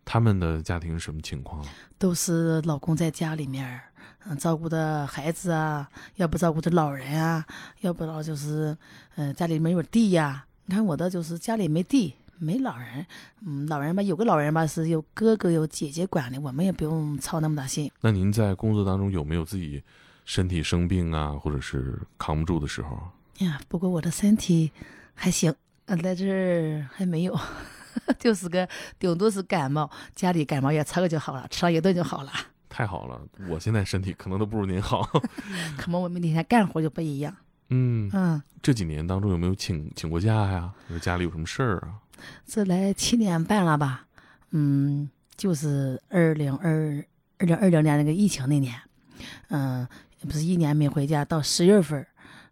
[0.04, 1.68] 他们的家庭什么情况啊？
[1.98, 3.80] 都是老公在家里面儿，
[4.26, 7.44] 嗯，照顾的孩子啊，要不照顾着老人啊，
[7.80, 8.76] 要不然就是，
[9.14, 13.06] 呃，家里没有地呀、你看我的就是家里没地，没老人，
[13.46, 17.90] 嗯，老人吧，有个老人吧是有哥哥有姐姐管的，我们也不用操那么大心。
[18.00, 19.82] 那您在工作当中有没有自己
[20.24, 22.98] 身体生病啊，或者是扛不住的时候？
[23.38, 24.70] 呀，不过我的身体
[25.14, 25.54] 还行，
[25.86, 27.38] 嗯，在这儿还没有，
[28.18, 28.68] 就是个
[28.98, 32.32] 顶多是感冒，家里感冒药吃了就好了，吃了一顿就好了。
[32.68, 35.02] 太好了，我现在身体可能都不如您好。
[35.76, 37.36] 可能我们那天干活就不一样，
[37.68, 38.42] 嗯，嗯。
[38.62, 40.72] 这几年当中有没有请请过假呀？
[40.88, 42.00] 或者家里有什么事儿啊？
[42.46, 44.06] 这来七年半了吧？
[44.52, 47.04] 嗯，就是二零二
[47.38, 48.74] 二零二零年那个疫情那年，
[49.48, 49.86] 嗯，
[50.20, 52.06] 不是一年没回家，到十月份儿，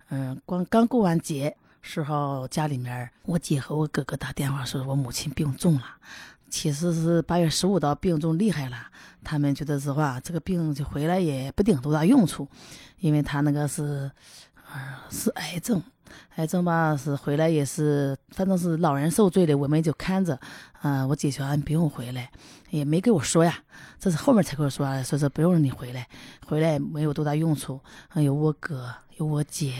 [0.08, 5.84] 嗯，光刚过完节时候，家里面我姐和我哥哥打电话说我母亲病重了，
[6.48, 8.76] 其实是八月十五到病重厉害了，
[9.24, 12.48] 他们觉得是话这个病就回来也不顶多大用处，
[12.98, 14.10] 因为他那个是，
[14.72, 15.82] 呃，是癌症。
[16.34, 20.38] 癌症吧是回来也是，反正是老人受罪的，我们就看着。
[20.80, 22.30] 啊、我姐说你不用回来，
[22.70, 23.54] 也没跟我说呀，
[23.98, 26.08] 这是后面才跟我说，说是不用你回来，
[26.46, 27.80] 回来没有多大用处。
[28.08, 29.72] 啊，有我哥，有我姐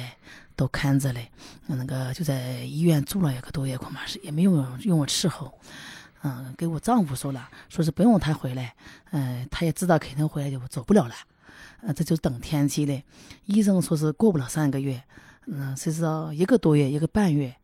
[0.60, 1.30] 都看着嘞。
[1.66, 5.58] 那个就在医院住了一个多月，恐怕是也没有用我伺候。
[6.22, 8.74] 嗯，给我丈夫说了，说是不用他回来，
[9.12, 11.14] 嗯、他也知道肯定回来就走不了了，
[11.80, 13.02] 呃，这就等天气嘞。
[13.46, 15.02] 医生说是过不了三个月，
[15.46, 17.56] 嗯，谁知道一个多月，一个半月，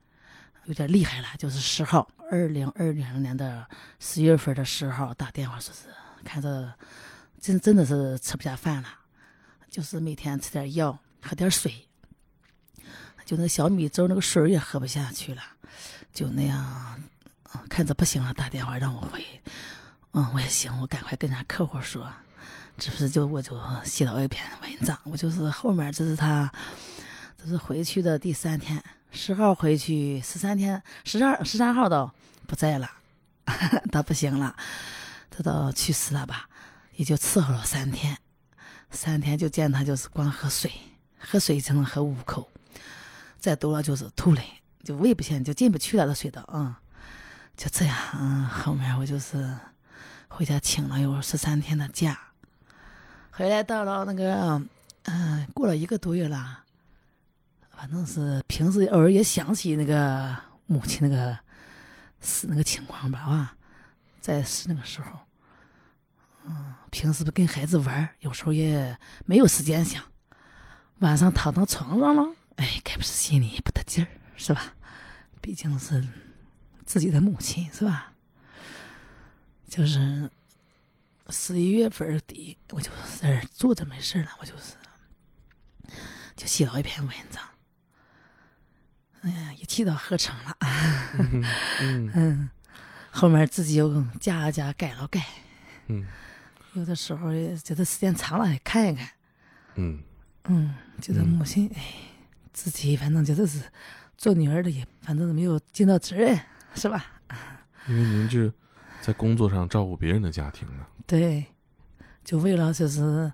[0.64, 1.28] 有点厉害了。
[1.36, 3.66] 就是十号，二零二零年的
[4.00, 5.82] 十月份的十号打电话说是
[6.24, 6.72] 看着
[7.38, 8.88] 真真的是吃不下饭了，
[9.68, 11.85] 就是每天吃点药，喝点水，
[13.26, 15.42] 就那小米粥那个水也喝不下去了，
[16.14, 17.02] 就那样，
[17.68, 19.22] 看着不行了，打电话让我回，
[20.12, 22.08] 嗯，我也行，我赶快跟人家客户说，
[22.78, 26.48] 这不是就我就写了一篇文章，我就是后面这是他，
[27.36, 32.08] 这是回去的第三天，十号回去，十三天，十二十三号都
[32.46, 32.88] 不在了，
[33.90, 34.54] 他不行了，
[35.30, 36.48] 他都去世了吧，
[36.94, 38.16] 也就伺候了三天，
[38.92, 40.70] 三天就见他就是光喝水，
[41.18, 42.48] 喝水只能喝五口，
[43.38, 44.42] 再多了就是吐嘞，
[44.82, 46.74] 就胃不行就进不去了，这水道，嗯，
[47.56, 49.56] 就这样，嗯，后面我就是
[50.28, 52.18] 回家请了有十三天的假，
[53.30, 54.60] 回来到了那个，
[55.04, 56.64] 嗯、过了一个多月了，
[57.70, 61.38] 反正是平时偶尔也想起那个母亲那个
[62.20, 63.54] 死那个情况吧，啊，
[64.20, 65.06] 在死那个时候，
[66.46, 70.02] 嗯，平时不跟孩子玩，有时候也没有时间想，
[70.98, 74.74] 晚上躺到床上了，哎，该不是心里也不得劲儿，是吧？
[75.40, 76.06] 毕竟是
[76.84, 78.12] 自己的母亲，是吧？
[79.68, 80.30] 就是
[81.28, 82.90] 十一月份底，我就
[83.20, 84.74] 在这儿坐着没事儿了，我就是
[86.36, 87.42] 就写了一篇文章。
[89.22, 90.56] 哎呀，也气到合成了，
[91.80, 92.50] 嗯 嗯，
[93.10, 95.26] 后面自己又加了加，改了改，
[95.88, 96.06] 嗯
[96.74, 99.10] 有的时候也觉得时间长了，也看一看，
[99.74, 100.02] 嗯
[100.44, 101.82] 嗯，觉得嗯母亲，哎，
[102.56, 103.60] 自己反正觉得是
[104.16, 106.40] 做女儿的也，反正没有尽到责任，
[106.74, 107.04] 是吧？
[107.86, 108.50] 因为您这
[109.02, 110.86] 在工作上照顾别人的家庭呢。
[111.06, 111.44] 对，
[112.24, 113.30] 就为了就是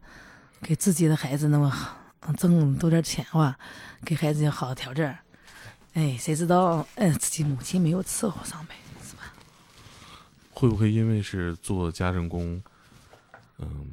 [0.61, 1.97] 给自己的孩子那么好，
[2.27, 3.57] 嗯挣多点钱哇，
[4.05, 5.19] 给孩子有好的条件儿。
[5.95, 9.33] 哎，谁知道，哎，自己母亲没有伺候上呗，是吧？
[10.51, 12.61] 会不会因为是做家政工，
[13.59, 13.87] 嗯，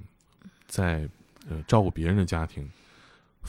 [0.67, 1.07] 在
[1.47, 2.67] 呃照顾别人的家庭，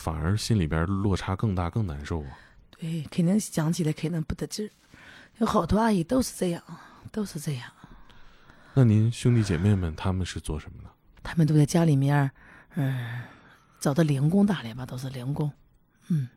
[0.01, 2.39] 反而心里边落差更大、更难受啊？
[2.71, 4.71] 对，肯定想起来肯定不得劲儿。
[5.37, 6.63] 有好多阿姨都是这样，
[7.13, 7.71] 都是这样。
[8.73, 10.89] 那您兄弟姐妹们他们是做什么的？
[11.23, 12.31] 他们都在家里面儿，
[12.77, 13.21] 嗯、
[13.79, 15.53] 找的零工打理吧，都是零工。
[16.09, 16.29] 嗯，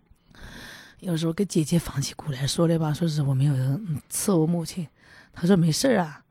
[1.00, 4.86] 有时候跟姐姐放起哭来说的吧，说是我没有嗯伺候母亲，
[5.32, 6.26] 她说没事儿啊，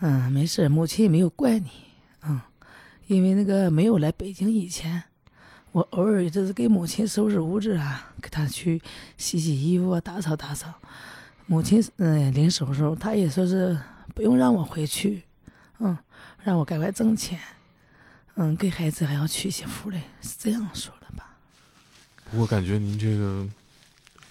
[0.00, 1.70] 嗯，没事儿，母亲也没有怪你，
[2.22, 2.40] 嗯，
[3.06, 5.04] 因为那个没有来北京以前，
[5.72, 8.80] 我偶尔也就是给母亲收拾屋子啊，给她去
[9.16, 10.72] 洗洗衣服啊，打扫打扫。
[11.46, 13.78] 母亲嗯临走的时候，她也说是
[14.14, 15.22] 不用让我回去，
[15.78, 15.96] 嗯，
[16.42, 17.38] 让我赶快挣钱。
[18.34, 21.36] 嗯，给孩子还要娶媳妇嘞，是这样说的吧？
[22.30, 23.46] 不过感觉您这个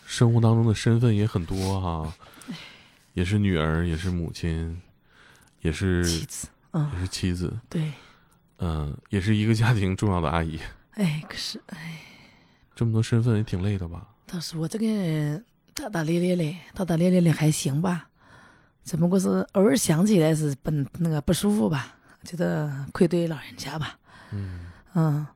[0.06, 2.14] 生活当中的身份也很多哈、
[3.14, 4.82] 也是女儿，也是母亲，
[5.62, 7.92] 也是妻子，嗯，也是妻子，对，
[8.60, 10.58] 嗯、也是一个家庭重要的阿姨。
[10.98, 12.00] 哎，可是哎，
[12.76, 14.08] 这么多身份也挺累的吧？
[14.26, 18.10] 倒是我这个人大大咧咧嘞，大大咧咧嘞还行吧，
[18.84, 23.98] 只不过是偶尔想起来是不那个不舒服吧，觉得愧对老人家吧，
[24.32, 25.28] 嗯，嗯，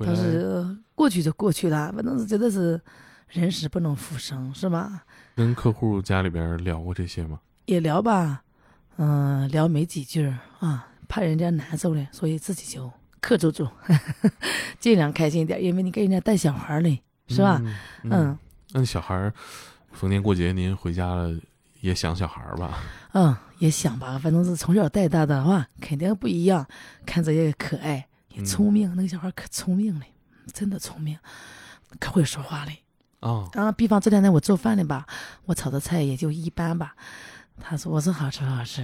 [0.00, 2.80] 倒是过去就过去了，反正是觉得是
[3.28, 5.04] 人死不能复生，是吧？
[5.36, 7.40] 跟客户家里边聊过这些吗？
[7.66, 8.42] 也聊吧，
[8.96, 12.92] 嗯、聊没几句啊，怕人家难受嘞，所以自己就
[13.26, 13.66] 克制住，
[14.78, 17.60] 尽量开心一点，因为你给人家带小孩儿嘞，是吧？
[18.04, 18.38] 嗯，嗯
[18.70, 19.34] 那小孩儿
[19.90, 21.34] 逢年过节您回家了
[21.80, 22.78] 也想小孩儿吧？
[23.14, 26.64] 嗯，也想吧，反正是从小带大的话，肯定不一样，
[27.04, 30.06] 看着也可爱，也聪明，那个小孩可聪明嘞，
[30.52, 31.18] 真的聪明，
[31.98, 32.78] 可会说话嘞。
[33.18, 35.04] 啊，啊，比方这两天我做饭的吧，
[35.46, 36.94] 我炒的菜也就一般吧。
[37.58, 38.82] 他说我说好吃好吃，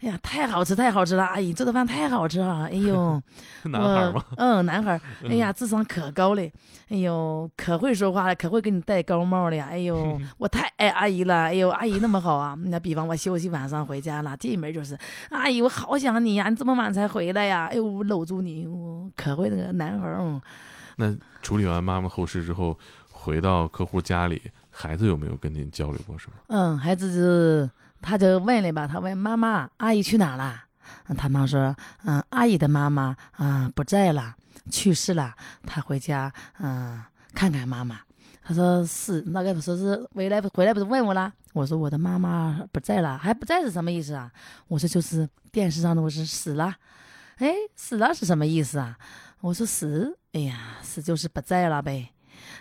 [0.00, 3.20] 哎呀太好吃太好吃了，阿姨做的饭太好吃了，哎呦，
[3.64, 4.24] 男孩儿吗？
[4.36, 6.52] 嗯，男孩儿，哎呀智商可高嘞，
[6.88, 12.56] 哎呦可会说话了，可会给你戴高帽了呀，哎呦 我太爱阿姨了，哎呦阿姨那么好啊。
[12.66, 14.96] 那比方我休息晚上回家了，进门就是
[15.30, 20.40] 阿姨我好想你呀，你这么晚才回来呀，哎呦我搂住你，我可会那个男孩儿，嗯。
[20.96, 22.78] 那处理完妈妈后事之后，
[23.10, 26.36] 回到客户家里，孩子有没有跟您交流过什么？
[26.48, 30.64] 嗯，孩子就他就问了吧，他问妈妈阿姨去哪了？
[31.16, 31.74] 他妈说，
[32.04, 34.34] 嗯，阿姨的妈妈嗯不在了，
[34.70, 35.34] 去世了，
[35.64, 38.00] 他回家嗯看看妈妈。
[38.44, 41.32] 他说是那个说是回来回来不是问我啦？
[41.52, 44.30] 我说我的妈妈不在了，还不在是什么意思啊？
[44.66, 46.74] 我说就是电视上的我是死了，
[47.36, 48.98] 哎，死了是什么意思啊？
[49.40, 52.08] 我说死，哎呀，死就是不在了呗。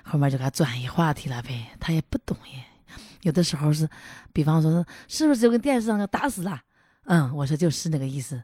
[0.03, 2.63] 后面就给他转移话题了呗，他也不懂耶。
[3.21, 3.87] 有的时候是，
[4.33, 6.59] 比方说是不是就跟电视上打死了？
[7.05, 8.41] 嗯，我说就是那个意思。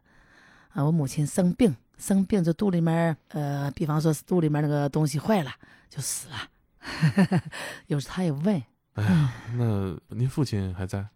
[0.70, 5.52] 啊，我母亲生病，生病就肚里面呃，比方说是肚里面那个东西坏了，
[5.90, 7.42] 就死了。
[7.88, 8.62] 有时他也问，
[8.94, 11.08] 哎呀，那您父亲还在？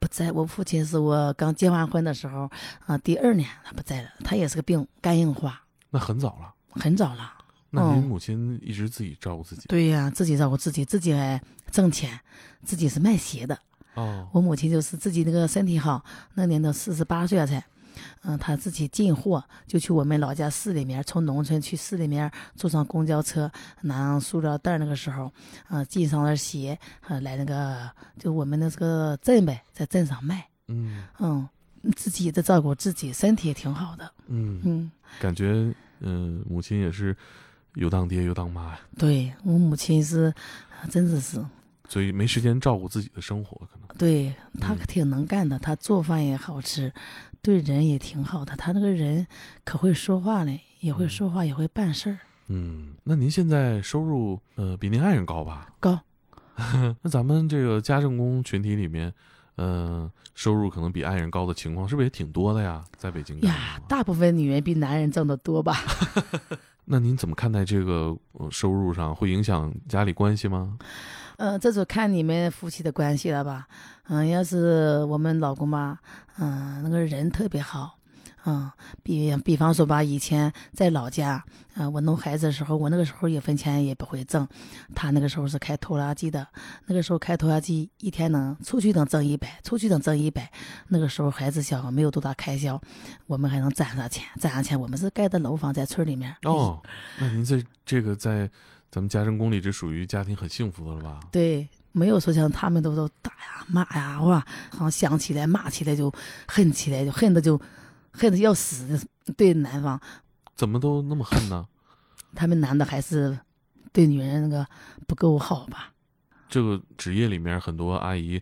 [0.00, 2.50] 不在我父亲是我刚结完婚的时候
[2.86, 6.54] 啊，第二年他不在了，他也是个病，肝硬化，那很早了。
[6.70, 7.34] 很早了。
[7.70, 9.62] 那您嗯母亲一直自己照顾自己？
[9.68, 11.40] 对呀、自己照顾自己，自己还
[11.70, 12.18] 挣钱，
[12.64, 13.58] 自己是卖鞋的。
[13.94, 16.04] 哦，我母亲就是自己那个身体好，
[16.34, 17.62] 那年都四十八岁了才，
[18.22, 23.50] 嗯，她自己进货，就去我们老家市里面，从农村去市里面，坐上公交车，
[23.82, 25.32] 拿上塑料袋儿，那个时候，
[25.68, 31.48] 嗯、系上了鞋，呃，来那个就我们那个镇呗，在镇上卖，嗯嗯，
[31.96, 37.16] 自己也在照顾自己，身体也挺好的，嗯，嗯，感觉嗯、母亲也是
[37.74, 40.32] 有当爹又当妈呀，对我母亲是，
[40.80, 41.44] 啊真的是，
[41.88, 43.88] 所以没时间照顾自己的生活，可能。
[43.96, 46.92] 对她嗯挺能干的，她做饭也好吃，
[47.42, 48.54] 对人也挺好的。
[48.56, 49.26] 她那个人
[49.64, 52.18] 可会说话嘞，也会说话，也会办事儿。
[52.48, 55.68] 嗯，那您现在收入呃比您爱人高吧？
[55.80, 56.00] 高。
[57.02, 59.12] 那咱们这个家政工群体里面，
[59.54, 62.84] 呃，收入可能比爱人高的情况是不是也挺多的呀？
[62.96, 65.76] 在北京呀大部分女人比男人挣得多吧？
[66.90, 68.16] 那您怎么看待这个、
[68.50, 70.78] 收入上会影响家里关系吗？
[71.36, 73.68] 呃、这就看你们夫妻的关系了吧。
[74.08, 75.98] 嗯、要是我们老公吧，
[76.38, 77.97] 嗯、那个人特别好。
[78.48, 78.70] 嗯，
[79.02, 81.44] 比比方说吧，以前在老家，
[81.74, 84.48] 嗯、我弄孩子的时候，我那个时候一分钱也不会挣，
[84.94, 86.46] 他那个时候是开拖拉机的，
[86.86, 90.50] 那个时候开拖拉机一天能出去能挣一百，出去能挣一百。
[90.88, 92.80] 那个时候孩子小，没有多大开销，
[93.26, 96.34] 我们还能攒上钱，攒上钱，我们是盖的楼房在村里面。
[96.44, 96.82] 哦，
[97.18, 98.50] 那您这这个在
[98.90, 101.20] 咱们家政工里，这属于家庭很幸福的了吧？
[101.30, 106.10] 对，没有说像他们都都打呀骂呀，哇，好像想起来骂起来就
[106.46, 107.60] 恨起来，就恨的就
[108.18, 109.08] 恨的要死。
[109.36, 110.00] 对男方，
[110.54, 111.66] 怎么都那么恨呢？
[112.34, 113.38] 他们男的还是
[113.92, 114.66] 对女人那个
[115.06, 115.92] 不够好吧？
[116.48, 118.40] 这个职业里面很多阿姨，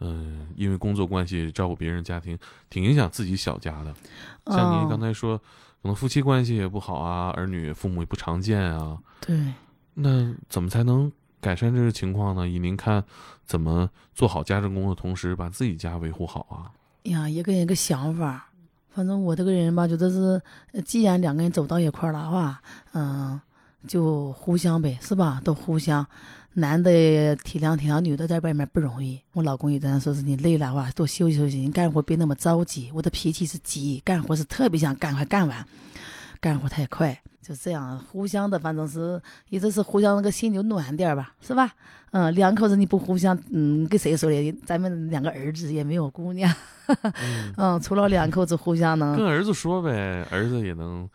[0.00, 3.94] 嗯、因为工作关系照顾别人家庭，挺影响自己小家的。
[4.46, 9.54] 像您刚哦才说，可能夫妻关系也不好啊，儿女父母也不常见啊，对，
[9.94, 11.10] 那怎么才能
[11.40, 12.46] 改善这个情况呢？
[12.46, 13.02] 以您看，
[13.46, 16.72] 怎么做好家政工作同时，把自己家维护好啊？
[17.04, 18.50] 呀，一个人一个想法。
[18.96, 20.40] 反正我这个人吧，觉得是，
[20.86, 22.62] 既然两个人走到一块儿了的话，
[22.94, 23.38] 嗯，
[23.86, 25.38] 就互相呗，是吧？
[25.44, 26.06] 都互相，
[26.54, 29.20] 男的体谅体谅女的，在外面不容易。
[29.34, 32.90] 我老公也在那说是你累了话，多休息休息，你干活别那么着急。
[32.94, 35.66] 我的脾气是急，干活是特别想赶快干完，
[36.40, 39.20] 干活太快，就这样互相的，反正是
[39.50, 41.70] 一直是互相那个心就暖点儿吧，是吧？
[42.10, 44.52] 嗯，两口子你不互相，嗯，跟谁说的？
[44.64, 46.52] 咱们两个儿子也没有姑娘。
[46.86, 51.08] 嗯， 嗯，除了两口子互相能，跟儿子说呗，儿子也能。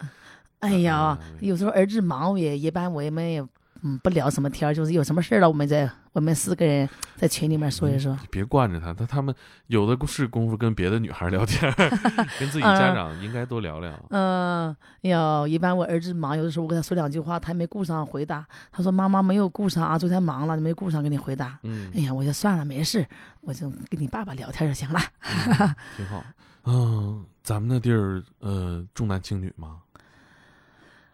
[0.60, 3.44] 哎呀嗯，有时候儿子忙也一般，我们也
[3.84, 8.14] 嗯不聊什么天儿，就是有什么事儿了，我们在我们四个人在群里面说一说。
[8.22, 9.34] 你别惯着他，他他们
[9.68, 11.90] 有的是功夫跟别的女孩聊天儿，
[12.40, 13.92] 跟自己家长应该多聊聊。
[14.10, 18.46] 嗯，哟，一般我儿子忙，有的时候我跟他说两句话，他还没顾上回答。
[18.72, 23.06] 他说：“妈妈没有顾上啊，昨天忙了，没顾上给你回答。”嗯哎，呀，我就算了，没事，
[23.42, 25.00] 我就跟你爸爸聊天就行了。
[25.24, 26.24] 嗯挺 好。
[26.66, 29.78] 嗯，咱们那地儿呃重男轻女吗？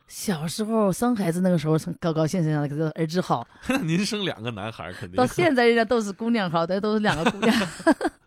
[0.08, 3.46] 小时候生孩子那个时候，高高兴兴的，这个儿子好。
[3.84, 5.18] 您生两个男孩肯定。
[5.18, 7.54] 到现在人家都是姑娘好但，都是两个姑娘。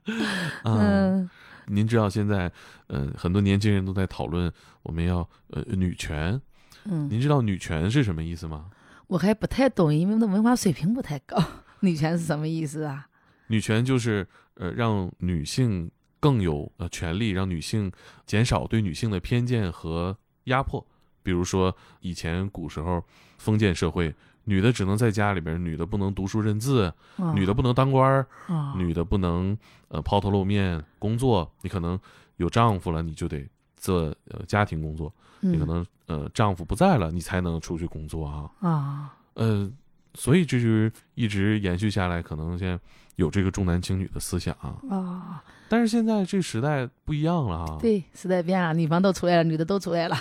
[0.65, 1.31] 嗯，嗯，
[1.67, 2.53] 您知道现在
[2.89, 4.53] 呃很多年轻人都在讨论
[4.83, 6.41] 我们要呃女权，
[6.85, 8.67] 嗯，您知道女权是什么意思吗？
[9.07, 11.43] 我还不太懂，因为我的文化水平不太高。
[11.81, 13.07] 女权是什么意思啊？
[13.47, 15.91] 女权就是呃让女性
[16.21, 17.91] 更有呃权利，让女性
[18.27, 20.87] 减少对女性的偏见和压迫。
[21.23, 23.03] 比如说以前古时候
[23.39, 24.15] 封建社会，
[24.45, 29.57] 女的只能在家里边，女的不能读书认字，哦女的不能当官儿，哦女的不能
[29.89, 31.51] 呃抛头露面工作。
[31.63, 31.99] 你可能
[32.37, 35.13] 有丈夫了，你就得做呃家庭工作。
[35.41, 38.51] 你可嗯能呃丈夫不在了，你才能出去工作啊。
[38.61, 39.71] 啊，呃，
[40.15, 42.79] 所以这就是一直延续下来，可能现在
[43.17, 45.43] 有这个重男轻女的思想啊。
[45.71, 50.17] 啊，但是现在这时代不一样了哈。，对，时代变了，女方都出来了，女的都出来了。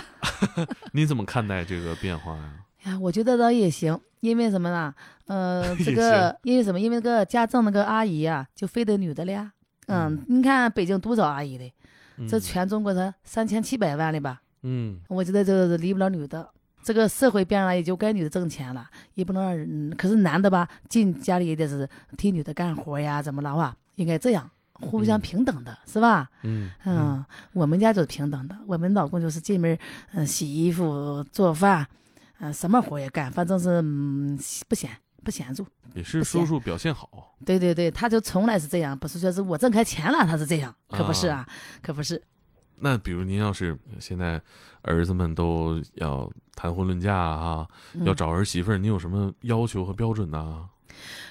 [0.94, 2.54] 你怎么看待这个变化呀？
[2.84, 4.94] 呀，我觉得倒也行，因为什么呢？
[5.26, 6.78] 呃， 这个因为什么？
[6.78, 9.52] 因为那个家政那个阿姨啊、就非得女的了呀。
[9.88, 11.72] 嗯，你看北京多少阿姨的，
[12.28, 14.40] 这嗯全中国才三千七百万的吧？
[14.62, 16.48] 嗯我觉得这个离不了女的。
[16.82, 19.94] 这个社会变了，也就该女的挣钱了，也不能让人。
[19.98, 21.86] 可是男的吧，进家里也得是
[22.16, 23.76] 替女的干活呀，怎么了哇？
[23.96, 24.50] 应该这样，
[24.80, 26.28] 互相嗯平等的，是吧？
[26.42, 29.78] 嗯嗯，我们家就是平等的，我们老公就是进门，
[30.12, 31.86] 嗯、洗衣服、做饭，
[32.38, 34.38] 嗯、什么活也干，反正是嗯
[34.68, 34.90] 不嫌
[35.22, 35.66] 不闲住。
[35.94, 37.34] 也是叔叔表现好。
[37.44, 41.46] 对对对，他就从来是这样，不是说是我挣开钱了，他是这样，可不是啊，
[41.82, 42.22] 可不是。
[42.82, 44.40] 那比如您要是现在
[44.82, 50.66] 儿子们都要谈婚论嫁啊，嗯要找儿媳妇儿，你有什么要求和标准呢？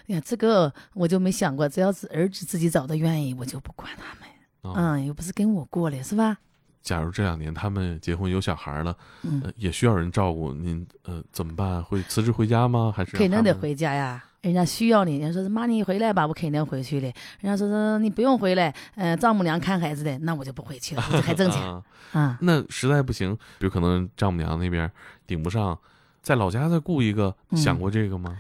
[0.08, 4.74] 呀，这个我就没想过，只要是儿子自己找的愿意，我就不管他们。
[4.74, 6.38] 啊，嗯，又不是跟我过的，是吧？
[6.82, 11.84] 假如这两年他们结婚有小孩了，嗯，呃，也需要人照顾，您呃怎么办？
[11.84, 12.92] 会辞职回家吗？
[12.96, 13.54] 还是肯定得？
[13.54, 14.24] 回家呀。
[14.42, 17.08] 人家需要你，人家说是妈你回来吧，我肯定回去的。
[17.42, 21.84] 人家说是你不用回来，嗯、丈母娘看孩子的，那我就不回去了，我就还挣钱啊
[22.14, 22.38] 啊。
[22.42, 24.90] 那实在不行，比如可能丈母娘那边
[25.28, 25.78] 顶不上，
[26.22, 28.38] 在老家再雇一个，嗯想过这个吗？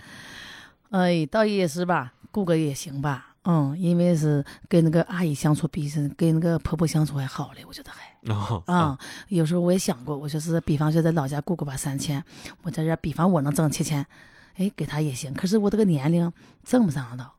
[0.89, 3.27] 哎，倒也是吧，雇个也行吧。
[3.43, 8.09] 嗯，因为是跟那个阿姨相处比是跟那个婆婆相处还好嘞，我觉得还。
[8.33, 8.99] 啊啊、
[9.29, 12.21] 有时候我也想过，我就是，比方说在老家雇个吧三千，
[12.63, 14.05] 我在这儿比方我能挣七千，
[14.57, 15.33] 哎，给他也行。
[15.33, 16.31] 可是我这个年龄
[16.63, 17.33] 挣不上到，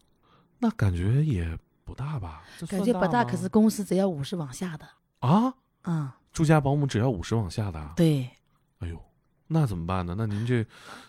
[0.58, 2.42] 那感觉也不大吧？
[2.58, 3.22] 这感觉不大。
[3.22, 4.86] 可是公司只要五十往下的，
[5.18, 5.52] 啊，
[5.84, 8.30] 嗯，住家保姆只要五十往下的啊，对，
[8.78, 8.98] 哎呦，
[9.52, 10.14] 那怎么办呢？
[10.16, 10.64] 那您这，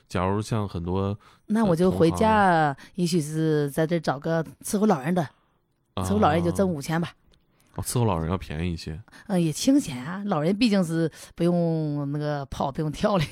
[0.08, 1.16] 假如像很多
[1.46, 5.28] 那我就回家，也许是在这儿找个伺候老人的，
[5.98, 7.14] 伺候老人就挣啊五千吧。
[7.76, 9.00] 哦，伺候老人要便宜一些。
[9.28, 13.26] 嗯，也清闲啊，老人毕竟是不用那个跑，不用跳嘞。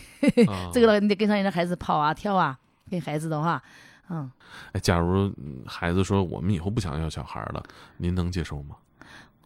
[0.48, 2.58] 啊 这个你得跟上人家孩子跑啊跳啊，
[2.90, 3.62] 跟孩子的话，
[4.10, 4.32] 嗯，
[4.74, 7.64] 哎，假如嗯孩子说我们以后不想要小孩了，
[7.98, 8.76] 您能接受吗？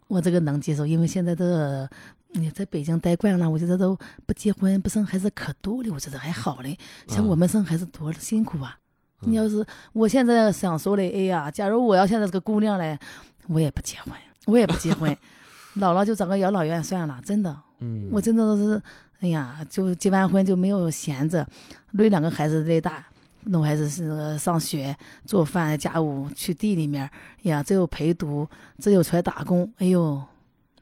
[0.08, 1.90] 我这个能接受，因为现在的
[2.34, 6.78] 你在北京待惯了，我觉得都不结婚不生孩子可多了，我觉得还好嘞。
[7.08, 8.78] 像嗯我们生孩子多辛苦啊！
[9.22, 13.00] 嗯你要是我现在想说嘞，哎呀，假如我要现在是个姑娘嘞，
[13.48, 14.14] 我也不结婚，
[14.48, 15.16] 我也不结婚，
[15.76, 18.82] 老了就找个养老院算了，真的，嗯，我真的都是，
[19.22, 21.48] 哎呀，就结完婚就没有闲着，
[21.92, 23.06] 累两个孩子累大，
[23.46, 24.94] 弄孩子是那个上学、
[25.26, 27.12] 做饭、家务、去地里面，哎
[27.44, 28.46] 呀，只有陪读，
[28.80, 30.22] 只有出来打工，哎呦，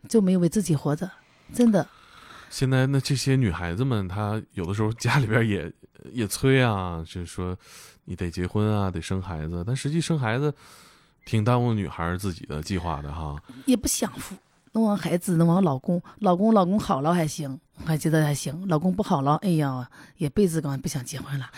[0.09, 1.07] 就没有为自己活着，
[1.53, 1.87] 真的。
[2.49, 5.71] 现在那这些女孩子们，她有的时候家里边也
[6.11, 7.57] 也催啊，就是说
[8.05, 10.53] 你得结婚啊，得生孩子，但实际生孩子
[11.25, 13.41] 挺耽误女孩自己的计划的哈。
[13.65, 14.35] 也不享福。
[14.73, 18.67] 弄完孩子，弄完老公，老公老公好了还行，还觉得还行。
[18.67, 21.49] 老公不好了，哎呀，一辈子刚不想结婚了，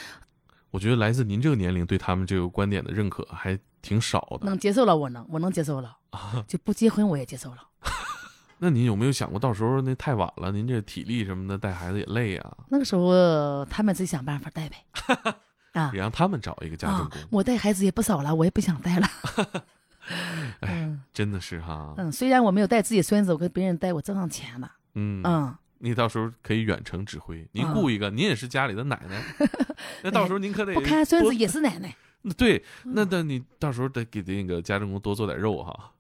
[0.72, 4.45] 我觉得来自您这个年龄对他们这个观点的认可还挺少的。
[4.48, 5.95] 能接受了，我能，我能接受了，
[6.48, 7.57] 就不结婚我也接受了。
[8.64, 14.77] 那您有没有想过，到时候那太晚了，您这体力什么的带孩子也累啊，那个时候他们自己想办法带呗。
[15.73, 19.07] 啊也让他们找一个家政啊工，，我带孩子也不少了，我也不想带了。
[20.61, 24.72] 嗯真的是哈，嗯，虽然我没有带自己孙子，我跟别人带，我挣上钱了。
[24.94, 29.22] 嗯嗯，你到时候可以远程指挥，您啊雇一个，您也是家里的奶奶，
[30.03, 31.94] 那到时候您可得不看孙子也是奶奶。
[32.38, 35.91] 对，嗯那那你到时候得给那个家政工多做点肉哈。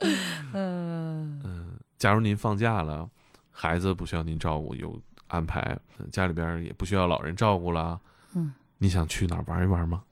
[0.54, 1.66] 嗯，嗯，
[1.98, 3.08] 假如您放假了，
[3.50, 5.60] 孩子不需要您照顾，有安排，
[5.98, 8.00] 呃家里边也不需要老人照顾了，
[8.34, 10.02] 嗯，你想去哪儿玩一玩吗？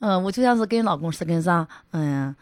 [0.00, 2.34] 嗯，我就像是跟老公是跟上，嗯，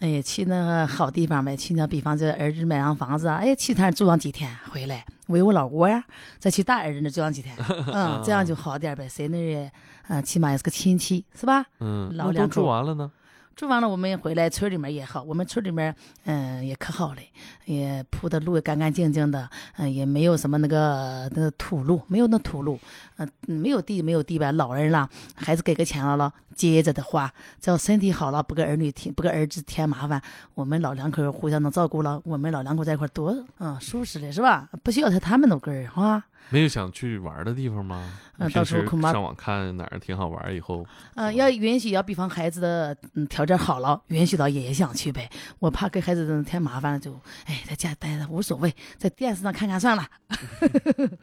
[0.00, 6.04] 哎呀，去那个好地方呗，去那比方这儿子买上房子啊，哎，去他那住上几天回来，喂我老窝呀，
[6.38, 7.56] 再去大儿子那住上几天，
[7.92, 9.72] 嗯，这样就好点呗，谁那也，
[10.08, 11.64] 嗯，起码也是个亲戚，是吧？
[11.80, 13.10] 嗯，那都老两口住完了呢？
[13.58, 15.92] 住完了，我们回来村里面也好，我们村里面
[16.26, 17.28] 嗯也可好嘞，
[17.64, 22.78] 也铺的路也干干净净的，嗯也没有什么那个那个土路，没有那土路，
[23.18, 30.22] 嗯没有地没有地吧，老人啦，孩子给个钱了了，接着的话，只要身体好了，不给儿女添不给儿子添麻烦，
[30.54, 34.68] 我们老两口互相能照顾了，我们老两口在一块儿多嗯舒适的，是吧？
[34.82, 36.24] 不需要他他们那根儿哈。
[36.50, 38.10] 没有想去玩的地方吗？
[38.38, 40.86] 嗯到时候恐怕上网看哪儿挺好玩，以后
[41.16, 45.28] 嗯，要允许，要比方孩子的嗯条件好了，允许到也想去呗。
[45.58, 47.12] 我怕给孩子添麻烦，就
[47.46, 50.06] 哎在家待着无所谓，在电视上看看算了。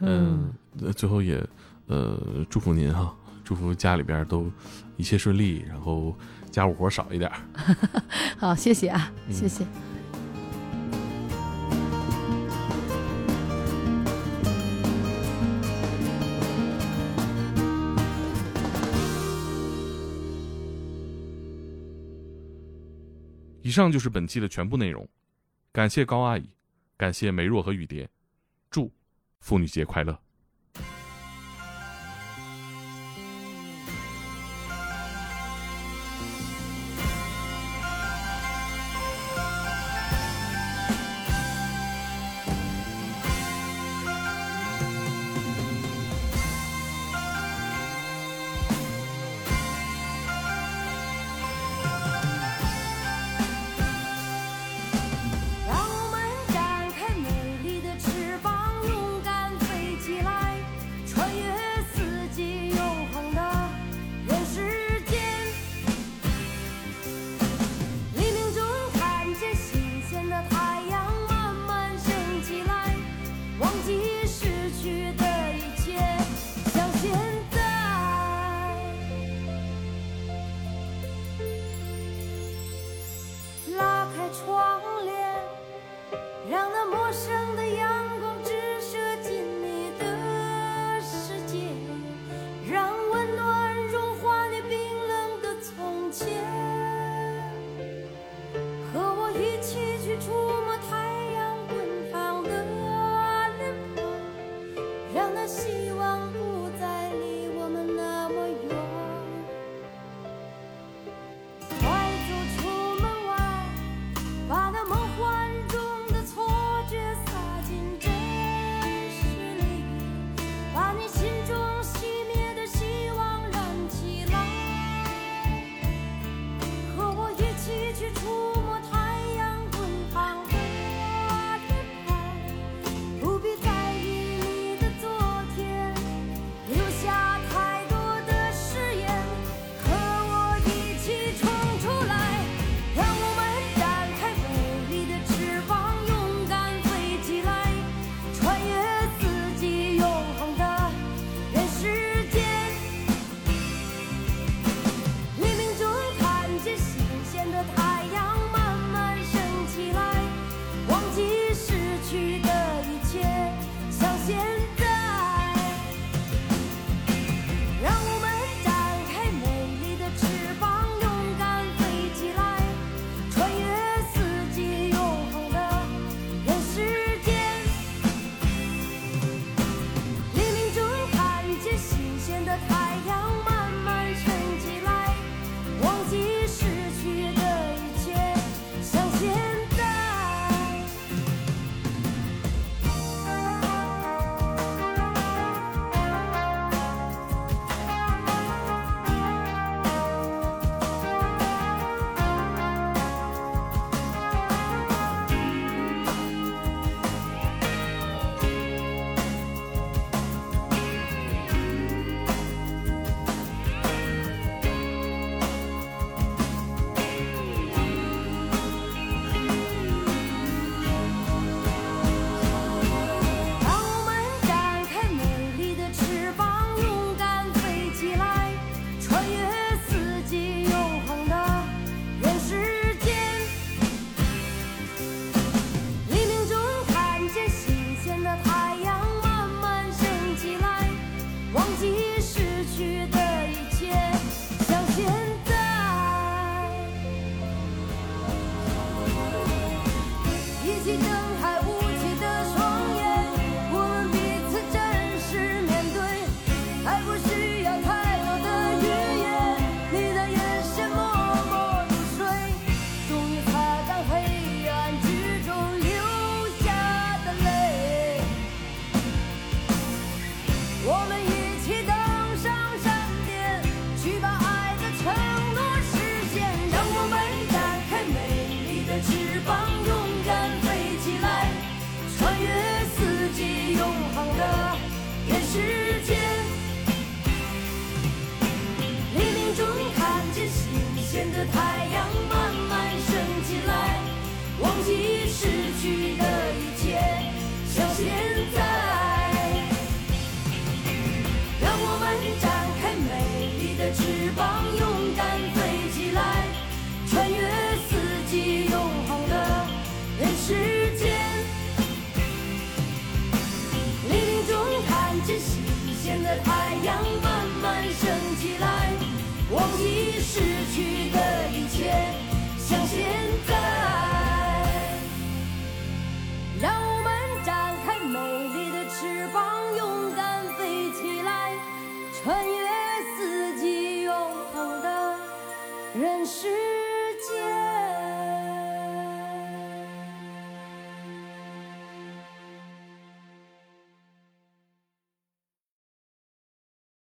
[0.00, 1.42] 嗯，呃最后也
[1.86, 3.14] 呃祝福您哈，
[3.44, 4.50] 祝福家里边都
[4.96, 6.16] 一切顺利，然后
[6.50, 7.38] 家务活少一点儿。
[8.38, 9.64] 好，谢谢啊，嗯谢谢。
[23.62, 25.08] 以上就是本期的全部内容，
[25.72, 26.48] 感谢高阿姨，
[26.98, 28.23] 感谢梅若和雨蝶，祝
[29.44, 30.23] 妇女节快乐。